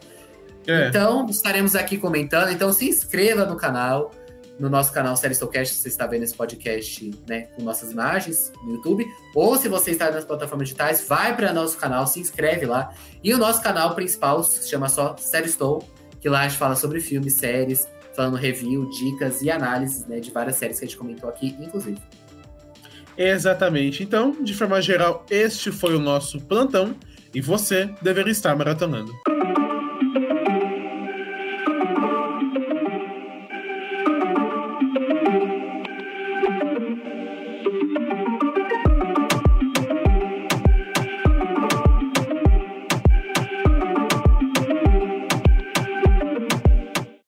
É. 0.66 0.88
Então, 0.88 1.26
estaremos 1.26 1.76
aqui 1.76 1.98
comentando. 1.98 2.50
Então, 2.50 2.72
se 2.72 2.88
inscreva 2.88 3.44
no 3.44 3.56
canal, 3.56 4.10
no 4.58 4.68
nosso 4.68 4.92
canal 4.92 5.16
Série 5.16 5.34
se 5.34 5.44
você 5.44 5.88
está 5.88 6.06
vendo 6.06 6.24
esse 6.24 6.34
podcast 6.34 7.10
né, 7.28 7.42
com 7.54 7.62
nossas 7.62 7.92
imagens 7.92 8.52
no 8.64 8.74
YouTube. 8.74 9.06
Ou 9.34 9.56
se 9.56 9.68
você 9.68 9.92
está 9.92 10.10
nas 10.10 10.24
plataformas 10.24 10.68
digitais, 10.68 11.06
vai 11.06 11.36
para 11.36 11.52
nosso 11.52 11.76
canal, 11.76 12.06
se 12.06 12.18
inscreve 12.18 12.66
lá. 12.66 12.92
E 13.22 13.32
o 13.32 13.38
nosso 13.38 13.62
canal 13.62 13.94
principal 13.94 14.42
se 14.42 14.68
chama 14.68 14.88
só 14.88 15.16
Série 15.16 15.48
Stow, 15.48 15.86
que 16.20 16.28
lá 16.28 16.40
a 16.40 16.48
gente 16.48 16.58
fala 16.58 16.76
sobre 16.76 17.00
filmes, 17.00 17.34
séries, 17.34 17.86
falando 18.14 18.36
review, 18.36 18.88
dicas 18.90 19.42
e 19.42 19.50
análises 19.50 20.06
né, 20.06 20.18
de 20.18 20.30
várias 20.30 20.56
séries 20.56 20.78
que 20.78 20.84
a 20.84 20.88
gente 20.88 20.98
comentou 20.98 21.28
aqui, 21.28 21.56
inclusive. 21.60 21.98
Exatamente. 23.18 24.02
Então, 24.02 24.36
de 24.42 24.54
forma 24.54 24.80
geral, 24.80 25.26
este 25.28 25.72
foi 25.72 25.96
o 25.96 25.98
nosso 25.98 26.40
plantão 26.40 26.94
e 27.34 27.40
você 27.40 27.90
deveria 28.00 28.32
estar 28.32 28.56
maratonando. 28.56 29.12